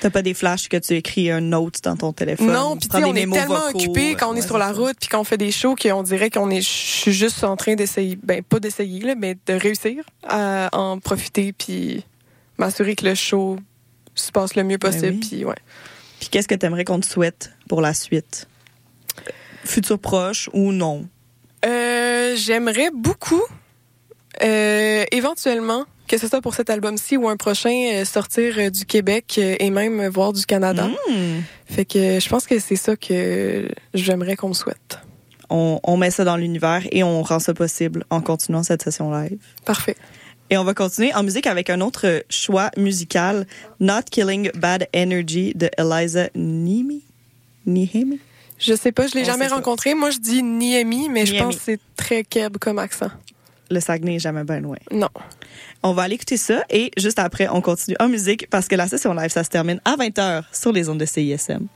T'as 0.00 0.10
pas 0.10 0.22
des 0.22 0.34
flashs 0.34 0.68
que 0.68 0.76
tu 0.78 0.94
écris 0.94 1.30
un 1.30 1.40
note 1.40 1.82
dans 1.82 1.96
ton 1.96 2.12
téléphone? 2.12 2.52
non, 2.52 2.76
puis 2.76 2.88
on 3.04 3.14
est 3.14 3.30
tellement 3.30 3.66
occupé 3.68 4.14
quand 4.14 4.28
on 4.28 4.32
euh, 4.32 4.36
est 4.36 4.40
ouais, 4.40 4.46
sur 4.46 4.58
la 4.58 4.72
route 4.72 4.96
puis 4.98 5.08
qu'on 5.08 5.24
fait 5.24 5.36
des 5.36 5.52
shows 5.52 5.76
qu'on 5.76 6.02
dirait 6.02 6.30
qu'on 6.30 6.50
est, 6.50 6.62
je 6.62 6.68
suis 6.68 7.12
juste 7.12 7.44
en 7.44 7.56
train 7.56 7.74
d'essayer, 7.74 8.18
ben 8.22 8.42
pas 8.42 8.60
d'essayer 8.60 9.00
là, 9.00 9.14
mais 9.14 9.36
de 9.46 9.52
réussir 9.52 10.02
à 10.26 10.70
en 10.72 10.98
profiter 10.98 11.52
puis 11.52 12.04
m'assurer 12.58 12.96
que 12.96 13.04
le 13.04 13.14
show 13.14 13.58
se 14.14 14.32
passe 14.32 14.54
le 14.54 14.64
mieux 14.64 14.78
possible. 14.78 15.12
Ben 15.12 15.20
oui. 15.20 15.28
Puis 15.28 15.44
ouais. 15.44 15.56
Puis 16.18 16.28
qu'est-ce 16.28 16.48
que 16.48 16.54
tu 16.54 16.66
aimerais 16.66 16.84
qu'on 16.84 17.00
te 17.00 17.06
souhaite 17.06 17.52
pour 17.68 17.80
la 17.80 17.94
suite? 17.94 18.46
Futur 19.64 19.98
proche 19.98 20.48
ou 20.52 20.72
non? 20.72 21.06
Euh, 21.64 22.36
J'aimerais 22.36 22.90
beaucoup, 22.94 23.42
euh, 24.42 25.04
éventuellement, 25.10 25.84
que 26.06 26.18
ce 26.18 26.28
soit 26.28 26.40
pour 26.40 26.54
cet 26.54 26.70
album-ci 26.70 27.16
ou 27.16 27.28
un 27.28 27.36
prochain, 27.36 27.92
euh, 27.94 28.04
sortir 28.04 28.70
du 28.70 28.84
Québec 28.84 29.38
et 29.38 29.70
même 29.70 30.06
voir 30.08 30.32
du 30.32 30.46
Canada. 30.46 30.86
Hmm. 30.86 31.40
Fait 31.66 31.84
que 31.84 32.18
je 32.20 32.28
pense 32.28 32.46
que 32.46 32.58
c'est 32.58 32.76
ça 32.76 32.96
que 32.96 33.68
j'aimerais 33.94 34.36
qu'on 34.36 34.48
me 34.48 34.54
souhaite. 34.54 34.98
On, 35.50 35.80
on 35.82 35.96
met 35.96 36.10
ça 36.10 36.24
dans 36.24 36.36
l'univers 36.36 36.82
et 36.92 37.02
on 37.02 37.22
rend 37.22 37.40
ça 37.40 37.54
possible 37.54 38.04
en 38.10 38.20
continuant 38.20 38.62
cette 38.62 38.82
session 38.82 39.10
live. 39.12 39.38
Parfait. 39.64 39.96
Et 40.50 40.58
on 40.58 40.64
va 40.64 40.74
continuer 40.74 41.14
en 41.14 41.22
musique 41.22 41.46
avec 41.46 41.70
un 41.70 41.80
autre 41.80 42.24
choix 42.28 42.70
musical, 42.76 43.46
Not 43.78 44.02
Killing 44.10 44.50
Bad 44.56 44.88
Energy 44.94 45.52
de 45.54 45.70
Eliza 45.78 46.28
Nimi. 46.34 47.04
Nihemi? 47.66 48.18
Je 48.60 48.74
sais 48.74 48.92
pas, 48.92 49.06
je 49.06 49.14
l'ai 49.14 49.24
jamais 49.24 49.46
rencontré. 49.46 49.94
Moi, 49.94 50.10
je 50.10 50.18
dis 50.18 50.42
Niemi, 50.42 51.08
mais 51.08 51.24
je 51.24 51.36
pense 51.36 51.56
que 51.56 51.62
c'est 51.64 51.80
très 51.96 52.22
keb 52.22 52.58
comme 52.58 52.78
accent. 52.78 53.10
Le 53.70 53.80
Saguenay 53.80 54.16
est 54.16 54.20
jamais 54.20 54.44
bien 54.44 54.60
loin. 54.60 54.76
Non. 54.90 55.08
On 55.82 55.92
va 55.92 56.02
aller 56.02 56.16
écouter 56.16 56.36
ça 56.36 56.64
et 56.68 56.90
juste 56.98 57.18
après, 57.18 57.48
on 57.48 57.62
continue 57.62 57.96
en 58.00 58.08
musique 58.08 58.50
parce 58.50 58.68
que 58.68 58.74
la 58.76 58.86
session 58.88 59.14
live, 59.14 59.30
ça 59.30 59.44
se 59.44 59.48
termine 59.48 59.80
à 59.84 59.96
20h 59.96 60.42
sur 60.52 60.72
les 60.72 60.88
ondes 60.88 60.98
de 60.98 61.06
CISM. 61.06 61.68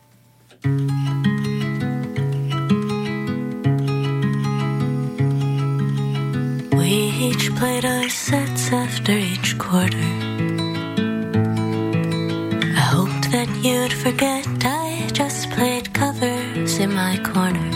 We 6.77 7.11
each 7.23 7.55
played 7.57 7.85
our 7.85 8.11
sets 8.11 8.73
after 8.73 9.13
each 9.17 9.57
quarter. 9.57 9.97
I 12.75 12.81
hoped 12.93 13.31
that 13.31 13.49
you'd 13.63 13.93
forget 13.93 14.45
I 14.65 15.09
just 15.13 15.49
played 15.51 15.94
covers 16.25 16.79
in 16.79 16.93
my 16.95 17.17
corner. 17.19 17.69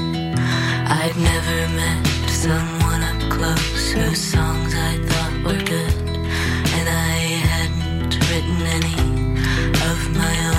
I'd 1.01 1.17
never 1.17 1.59
met 1.81 2.07
someone 2.29 3.03
up 3.11 3.21
close 3.31 3.93
whose 3.93 4.21
songs 4.21 4.75
I 4.75 4.93
thought 5.09 5.35
were 5.45 5.63
good, 5.75 5.95
and 6.77 6.87
I 6.89 7.19
hadn't 7.53 8.13
written 8.29 8.61
any 8.79 8.97
of 9.91 9.99
my 10.17 10.35
own. 10.53 10.58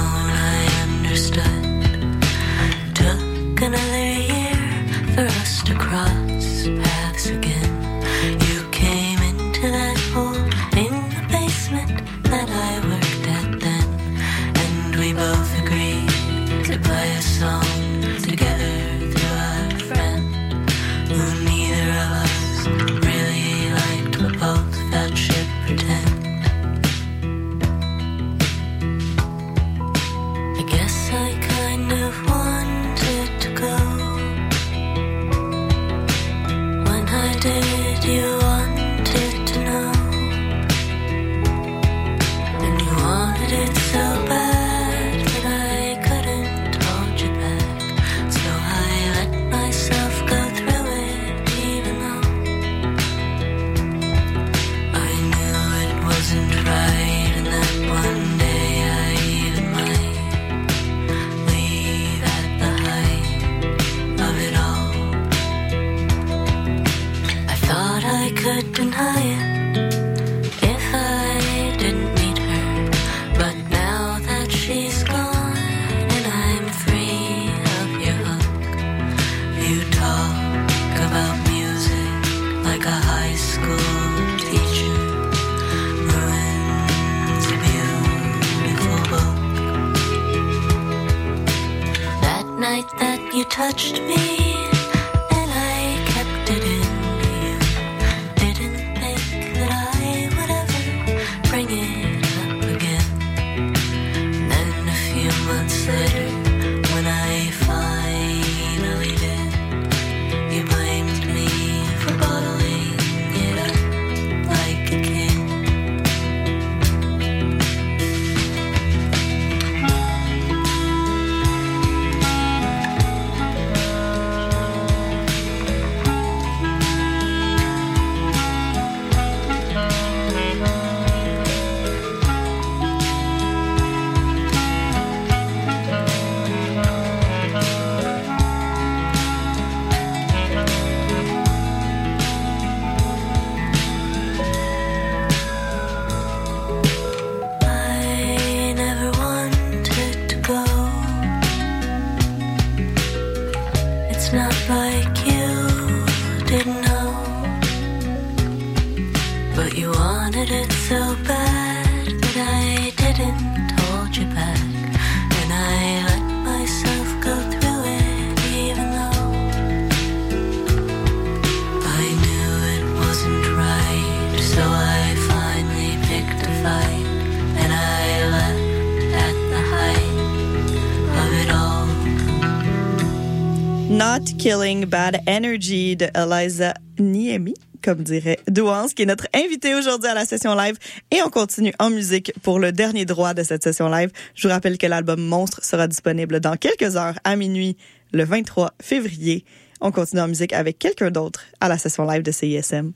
Killing 184.39 184.85
Bad 184.85 185.19
Energy 185.27 185.97
de 185.97 186.07
Eliza 186.15 186.73
Niemi, 186.97 187.53
comme 187.83 188.03
dirait 188.03 188.39
Douance, 188.47 188.93
qui 188.93 189.01
est 189.01 189.05
notre 189.05 189.27
invité 189.33 189.75
aujourd'hui 189.75 190.07
à 190.09 190.13
la 190.13 190.25
session 190.25 190.55
live. 190.55 190.77
Et 191.11 191.21
on 191.21 191.29
continue 191.29 191.73
en 191.77 191.89
musique 191.89 192.31
pour 192.41 192.57
le 192.57 192.71
dernier 192.71 193.03
droit 193.03 193.33
de 193.33 193.43
cette 193.43 193.63
session 193.63 193.89
live. 193.89 194.11
Je 194.35 194.47
vous 194.47 194.53
rappelle 194.53 194.77
que 194.77 194.87
l'album 194.87 195.19
Monstre 195.19 195.61
sera 195.65 195.87
disponible 195.87 196.39
dans 196.39 196.55
quelques 196.55 196.95
heures 196.95 197.19
à 197.25 197.35
minuit 197.35 197.75
le 198.13 198.23
23 198.23 198.71
février. 198.81 199.43
On 199.81 199.91
continue 199.91 200.21
en 200.21 200.29
musique 200.29 200.53
avec 200.53 200.79
quelqu'un 200.79 201.11
d'autre 201.11 201.43
à 201.59 201.67
la 201.67 201.77
session 201.77 202.05
live 202.05 202.23
de 202.23 202.31
CISM. 202.31 202.93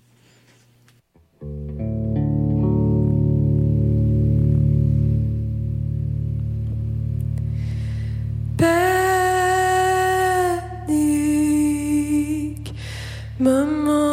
Maman. 13.43 14.12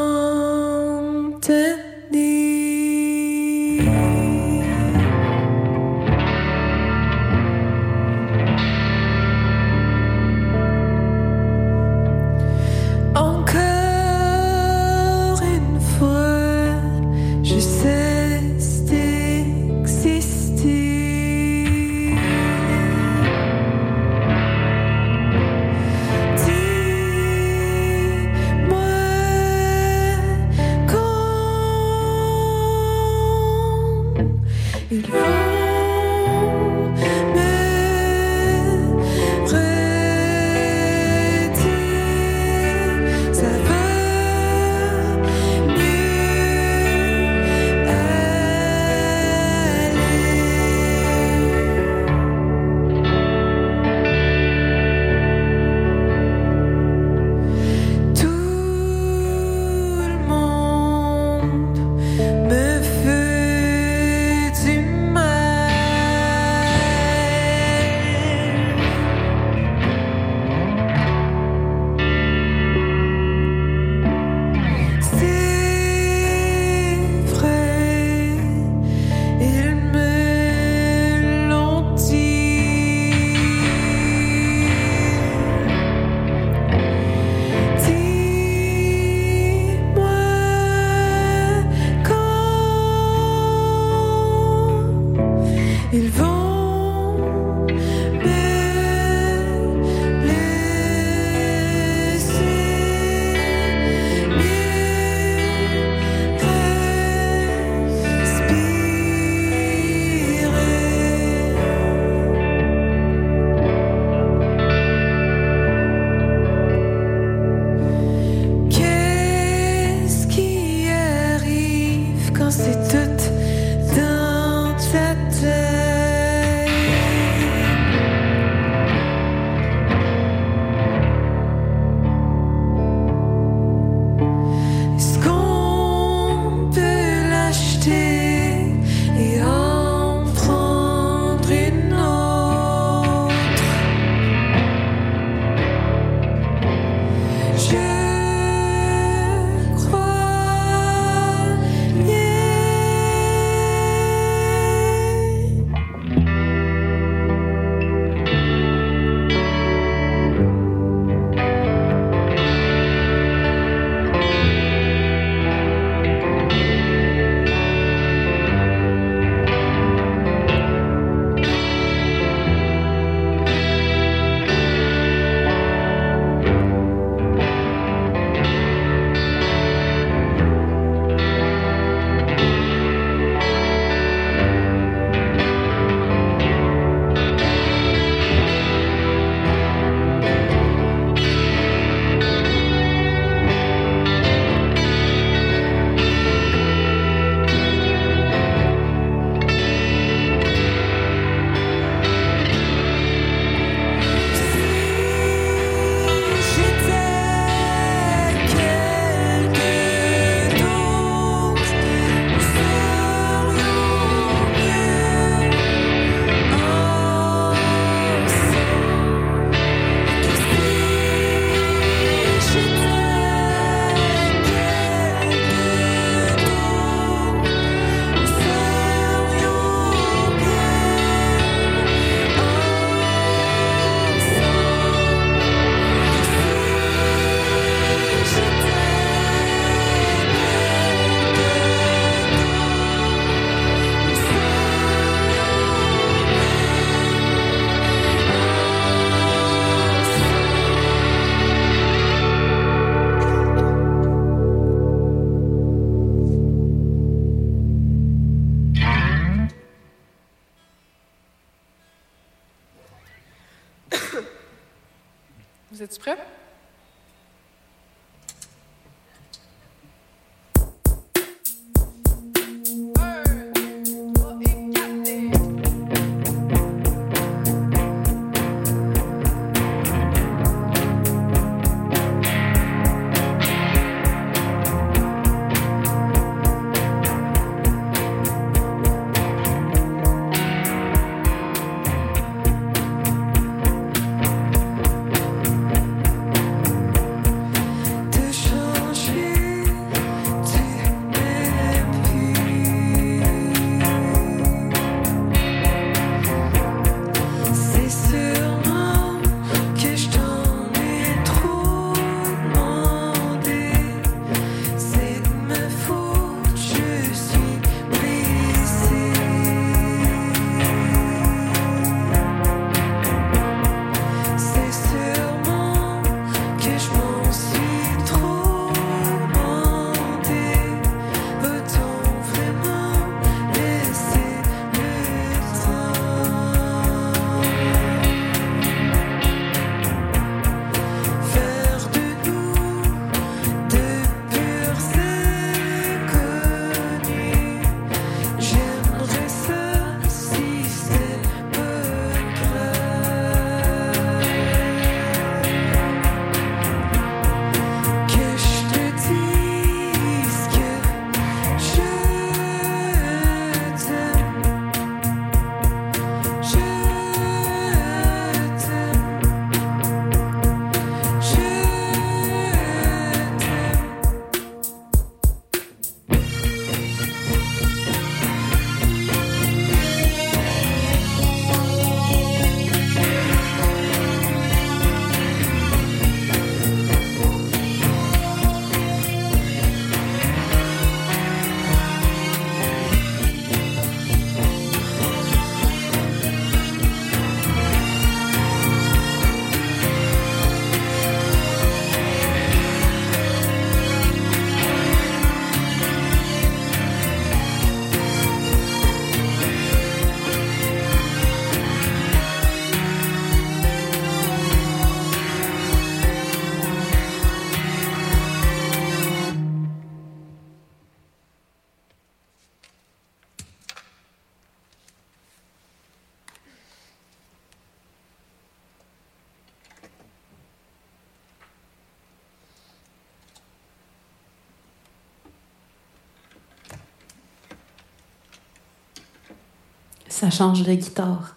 Change 440.31 440.63
de 440.63 440.75
guitare. 440.75 441.37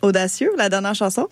Audacieux, 0.00 0.52
la 0.56 0.68
dernière 0.68 0.94
chanson? 0.94 1.28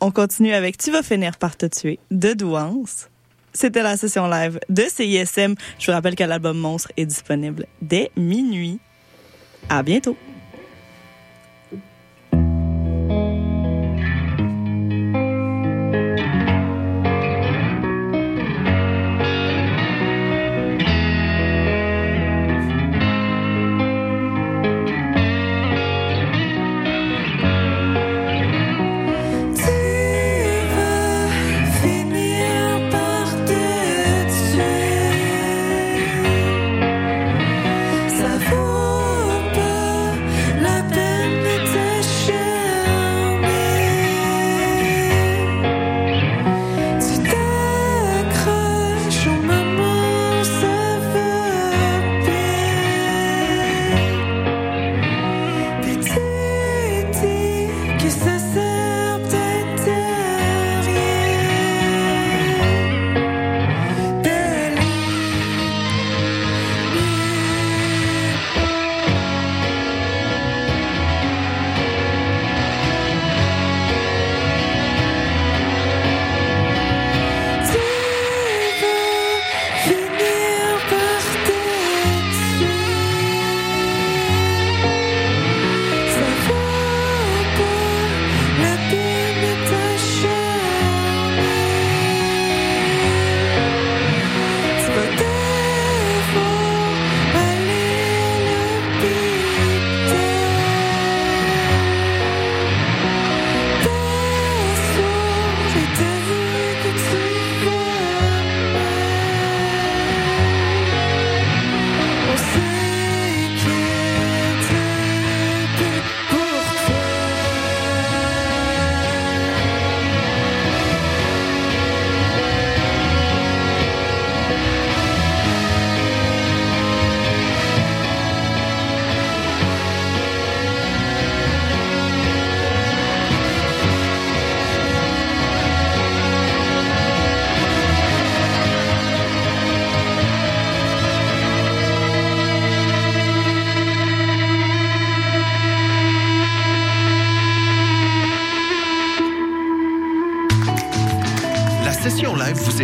On 0.00 0.10
continue 0.10 0.52
avec 0.52 0.76
Tu 0.76 0.90
vas 0.90 1.02
finir 1.02 1.36
par 1.36 1.56
te 1.56 1.66
tuer 1.66 1.98
de 2.10 2.32
Douance. 2.32 3.08
C'était 3.52 3.82
la 3.82 3.96
session 3.96 4.28
live 4.28 4.58
de 4.68 4.82
CISM. 4.82 5.54
Je 5.78 5.86
vous 5.86 5.92
rappelle 5.92 6.14
que 6.14 6.24
l'album 6.24 6.58
Monstre 6.58 6.90
est 6.96 7.06
disponible 7.06 7.66
dès 7.80 8.10
minuit. 8.16 8.80
À 9.68 9.82
bientôt. 9.82 10.16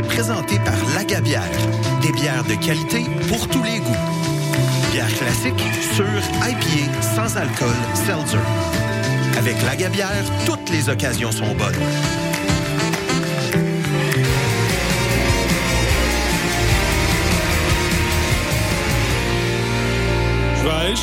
Présentée 0.09 0.59
par 0.65 0.75
Bière. 1.21 1.43
Des 2.03 2.13
bières 2.13 2.45
de 2.45 2.55
qualité 2.55 3.05
pour 3.29 3.47
tous 3.49 3.63
les 3.63 3.79
goûts. 3.79 4.05
Bière 4.93 5.13
classique, 5.15 5.63
sûre, 5.95 6.23
IPA, 6.43 7.03
sans 7.03 7.37
alcool, 7.37 7.77
seltzer. 7.95 8.39
Avec 9.39 9.63
Laga 9.63 9.89
Bière, 9.89 10.25
toutes 10.47 10.71
les 10.71 10.89
occasions 10.89 11.31
sont 11.31 11.55
bonnes. 11.55 12.28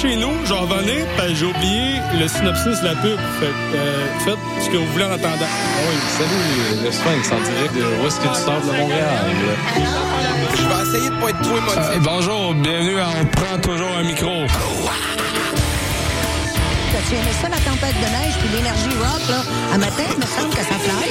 Chez 0.01 0.15
nous, 0.15 0.31
je 0.45 0.53
vais 0.53 0.59
revenir, 0.59 1.05
parce 1.15 1.29
que 1.29 1.35
j'ai 1.35 1.45
oublié 1.45 1.95
le 2.19 2.27
synopsis 2.27 2.79
de 2.81 2.85
la 2.85 2.95
pub. 2.95 3.17
Fait 3.39 3.45
euh, 3.75 4.07
faites 4.25 4.37
ce 4.63 4.69
que 4.69 4.77
vous 4.77 4.85
voulez 4.91 5.05
en 5.05 5.11
attendant. 5.11 5.45
Oui, 5.87 5.95
salut, 6.17 6.83
le 6.83 6.91
Sphinx 6.91 7.31
en 7.31 7.41
direct 7.41 7.73
de 7.75 7.81
où 8.03 8.07
est-ce 8.07 8.19
que 8.19 8.27
tu 8.27 8.35
sors 8.41 8.61
de 8.61 8.77
Montréal? 8.77 9.25
Je 10.55 10.63
vais 10.63 10.81
essayer 10.97 11.09
de 11.09 11.15
pas 11.21 11.29
être 11.29 11.41
trop 11.41 11.57
émotif. 11.57 11.77
Euh, 11.77 11.99
bonjour, 12.01 12.53
bienvenue 12.55 12.99
à 12.99 13.07
On 13.21 13.25
prend 13.25 13.57
toujours 13.59 13.89
un 13.97 14.03
micro. 14.03 14.31
T'as-tu 16.91 17.15
aimé 17.15 17.31
ça, 17.41 17.49
la 17.49 17.57
tempête 17.57 17.95
de 17.95 18.09
neige 18.09 18.33
puis 18.39 18.49
l'énergie 18.55 18.97
rock, 18.99 19.21
là? 19.29 19.43
À 19.73 19.77
matin, 19.77 20.03
il 20.11 20.17
me 20.19 20.25
semble 20.25 20.49
que 20.49 20.61
ça 20.61 20.77
fly. 20.79 21.09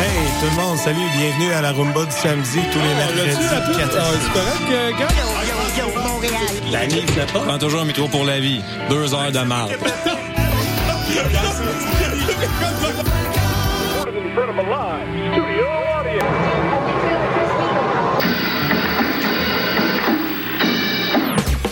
Hey, 0.00 0.26
tout 0.40 0.46
le 0.56 0.62
monde, 0.62 0.78
salut, 0.78 0.98
bienvenue 1.16 1.52
à 1.52 1.60
la 1.60 1.72
rumba 1.72 2.04
du 2.04 2.10
samedi 2.10 2.60
tous 2.72 2.78
les 2.80 2.94
mercredis. 2.94 3.48
4 3.78 3.96
à 3.96 4.00
Ah, 4.00 4.04
6. 4.12 4.18
C'est 4.22 4.32
correct, 4.32 4.70
euh, 4.70 4.90
gars? 4.98 5.08
Yo, 5.54 5.84
yo, 5.84 6.00
Montréal. 6.02 6.42
La 6.72 6.86
nuit, 6.86 7.04
je 7.08 7.32
pas? 7.32 7.40
Prends 7.40 7.58
toujours 7.58 7.82
un 7.82 7.84
métro 7.84 8.08
pour 8.08 8.24
la 8.24 8.40
vie. 8.40 8.60
Deux 8.88 9.14
heures 9.14 9.32
de 9.32 9.40
marde. 9.40 9.72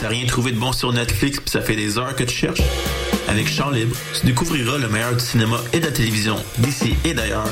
T'as 0.00 0.08
rien 0.08 0.26
trouvé 0.26 0.52
de 0.52 0.58
bon 0.58 0.72
sur 0.72 0.92
Netflix 0.92 1.38
puis 1.38 1.50
ça 1.50 1.60
fait 1.60 1.76
des 1.76 1.98
heures 1.98 2.14
que 2.14 2.24
tu 2.24 2.34
cherches? 2.34 2.62
Avec 3.28 3.48
Champ 3.48 3.70
Libre, 3.70 3.96
tu 4.18 4.26
découvriras 4.26 4.78
le 4.78 4.88
meilleur 4.88 5.14
du 5.14 5.24
cinéma 5.24 5.58
et 5.72 5.80
de 5.80 5.86
la 5.86 5.92
télévision 5.92 6.36
d'ici 6.58 6.96
et 7.04 7.14
d'ailleurs. 7.14 7.46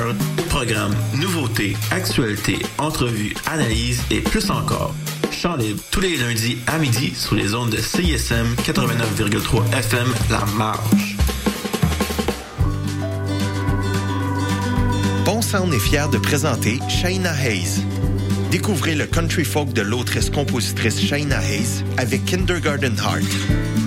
Programmes, 0.48 0.94
nouveautés, 1.14 1.76
actualités, 1.90 2.58
entrevues, 2.78 3.34
analyses 3.46 4.02
et 4.10 4.20
plus 4.20 4.50
encore. 4.50 4.94
Tous 5.91 6.01
les 6.01 6.18
lundis 6.18 6.59
à 6.66 6.76
midi 6.76 7.14
sur 7.14 7.34
les 7.34 7.55
ondes 7.55 7.70
de 7.70 7.78
CISM 7.78 8.47
89,3 8.62 9.74
FM 9.74 10.07
La 10.28 10.45
Marge. 10.59 11.16
Bon 15.24 15.41
Sound 15.41 15.72
est 15.72 15.78
fier 15.78 16.11
de 16.11 16.18
présenter 16.18 16.78
Shaina 16.91 17.32
Hayes. 17.43 17.86
Découvrez 18.51 18.95
le 18.95 19.07
country 19.07 19.47
folk 19.47 19.72
de 19.72 19.80
l'autrice-compositrice 19.80 21.01
Shaina 21.01 21.43
Hayes 21.43 21.84
avec 21.97 22.26
Kindergarten 22.26 22.99
Heart. 22.99 23.24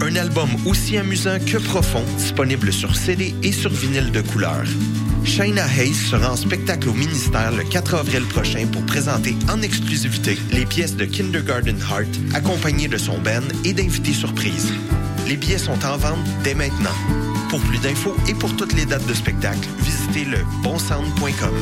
Un 0.01 0.16
album 0.16 0.49
aussi 0.66 0.97
amusant 0.97 1.38
que 1.38 1.60
profond, 1.60 2.04
disponible 2.18 2.74
sur 2.74 2.95
CD 2.95 3.36
et 3.43 3.51
sur 3.51 3.70
vinyle 3.70 4.12
de 4.12 4.22
couleur. 4.22 4.64
Shaina 5.26 5.65
Hayes 5.65 5.93
sera 5.93 6.32
en 6.32 6.36
spectacle 6.36 6.89
au 6.89 6.93
ministère 6.93 7.51
le 7.51 7.63
4 7.63 7.95
avril 7.95 8.24
prochain 8.26 8.67
pour 8.67 8.86
présenter 8.86 9.36
en 9.49 9.61
exclusivité 9.61 10.38
les 10.51 10.65
pièces 10.65 10.95
de 10.95 11.05
Kindergarten 11.05 11.78
Heart, 11.80 12.36
accompagnées 12.36 12.88
de 12.88 12.97
son 12.97 13.17
band 13.19 13.47
et 13.63 13.74
d'invités 13.74 14.13
surprises. 14.13 14.74
Les 15.28 15.38
billets 15.38 15.57
sont 15.57 15.86
en 15.86 15.97
vente 15.97 16.26
dès 16.43 16.53
maintenant. 16.53 16.95
Pour 17.49 17.61
plus 17.61 17.80
d'infos 17.80 18.15
et 18.28 18.34
pour 18.34 18.55
toutes 18.55 18.74
les 18.74 18.86
dates 18.86 19.05
de 19.07 19.13
spectacle, 19.13 19.67
visitez 19.80 20.26
le 20.26 20.39
bonsound.com. 20.61 21.53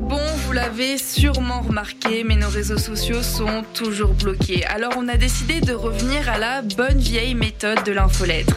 Bon, 0.00 0.20
vous 0.44 0.52
l'avez 0.52 0.98
sûrement 0.98 1.62
remarqué, 1.62 2.24
mais 2.24 2.36
nos 2.36 2.50
réseaux 2.50 2.78
sociaux 2.78 3.22
sont 3.22 3.64
toujours 3.72 4.12
bloqués. 4.12 4.64
Alors 4.66 4.92
on 4.98 5.08
a 5.08 5.16
décidé 5.16 5.60
de 5.60 5.72
revenir 5.72 6.28
à 6.28 6.38
la 6.38 6.62
bonne 6.62 6.98
vieille 6.98 7.34
méthode 7.34 7.82
de 7.84 7.92
l'infolettre. 7.92 8.56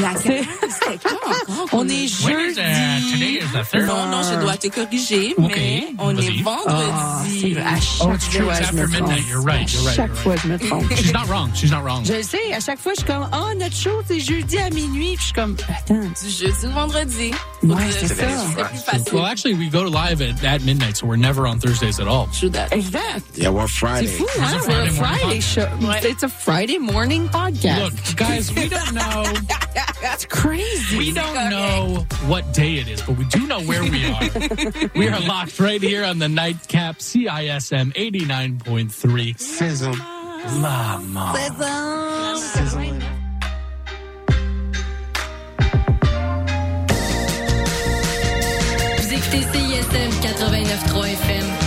La 0.00 0.14
c'était 0.16 0.44
quoi 1.02 1.18
encore? 1.58 1.68
On 1.72 1.88
est 1.88 2.24
When 2.24 2.40
is 2.50 2.54
that? 2.56 3.00
Today 3.12 3.18
jeudi. 3.18 3.38
is 3.38 3.52
the 3.52 3.64
third. 3.64 3.86
Non, 3.86 4.06
non, 4.06 4.22
je 4.22 4.40
dois 4.40 4.56
te 4.56 4.68
corriger, 4.68 5.34
mais 5.38 5.88
on 5.98 6.14
vas-y. 6.14 6.26
est 6.38 6.42
vendredi. 6.42 7.56
Ah, 7.58 7.70
à 7.74 7.80
chaque 7.80 8.08
Oh, 8.08 8.12
it's 8.14 8.28
true. 8.28 8.44
fois, 8.44 8.54
je 8.54 8.60
me 8.60 8.82
after 8.82 8.86
trompe. 8.86 9.08
midnight. 9.08 9.26
You're 9.28 9.40
right. 9.42 9.72
You're 9.72 9.82
right. 9.82 9.96
Chaque 9.96 10.08
you're 10.08 10.16
fois, 10.16 10.36
je 10.36 10.48
me 10.48 10.58
trompe. 10.68 10.94
She's 10.96 11.12
not 11.12 11.26
wrong. 11.28 11.50
She's 11.54 11.70
not 11.70 11.82
wrong. 11.82 12.04
Je 12.04 12.12
le 12.14 12.22
sais, 12.22 12.52
à 12.54 12.60
chaque 12.60 12.78
fois, 12.78 12.92
je 12.94 13.00
suis 13.00 13.06
comme, 13.06 13.28
oh, 13.32 13.54
notre 13.58 13.76
show, 13.76 14.00
c'est 14.06 14.20
jeudi 14.20 14.58
à 14.58 14.70
minuit. 14.70 15.16
Puis 15.16 15.18
je 15.18 15.22
suis 15.24 15.32
comme, 15.32 15.56
attends. 15.68 15.94
Du 16.00 16.30
jeudi 16.30 16.66
au 16.66 16.70
vendredi. 16.70 17.30
Ouais, 17.62 17.74
C'est 17.90 18.08
c'est 18.08 18.14
ça. 18.14 18.26
plus 18.64 18.78
facile. 18.78 19.12
Well, 19.12 19.26
actually, 19.26 19.54
we 19.54 19.68
go 19.70 19.82
live 19.82 20.22
at, 20.22 20.42
at 20.44 20.62
midnight, 20.62 20.96
so 20.96 21.06
we're 21.06 21.16
never 21.18 21.46
on 21.46 21.58
Thursdays 21.58 22.00
at 22.00 22.06
all. 22.06 22.28
Exact. 22.70 23.36
Yeah, 23.36 23.50
we're 23.50 23.66
C'est 23.68 23.78
Friday. 23.78 24.06
fou, 24.06 24.24
It's 24.24 24.38
hein? 24.38 24.56
a 24.56 24.60
C'est 24.60 24.70
Friday 24.90 24.90
Friday 24.90 25.40
show. 25.40 26.08
It's 26.08 26.22
a 26.22 26.28
Friday 26.28 26.78
morning 26.78 27.28
podcast. 27.28 27.80
Look, 27.82 28.16
guys, 28.16 28.50
we 28.54 28.68
don't 28.68 28.92
know. 28.94 29.24
That's 30.00 30.24
crazy. 30.24 30.98
We 30.98 31.12
don't 31.12 31.50
know 31.50 32.06
what 32.26 32.52
day 32.52 32.76
it 32.76 32.88
is, 32.88 33.02
but 33.02 33.16
we 33.16 33.24
do 33.26 33.46
know 33.46 33.60
where 33.62 33.82
we 33.82 34.04
are. 34.06 34.90
we 34.94 35.08
are 35.08 35.20
locked 35.20 35.58
right 35.60 35.80
here 35.80 36.04
on 36.04 36.18
the 36.18 36.28
nightcap 36.28 36.98
CISM 36.98 37.92
89.3. 37.94 39.38
Sizzle. 39.38 39.94
La 40.60 40.98
mort. 40.98 41.36
Vous 48.98 49.12
écoutez 49.12 49.42
CISM 49.52 50.10
89.3 50.22 51.12
FM. 51.12 51.60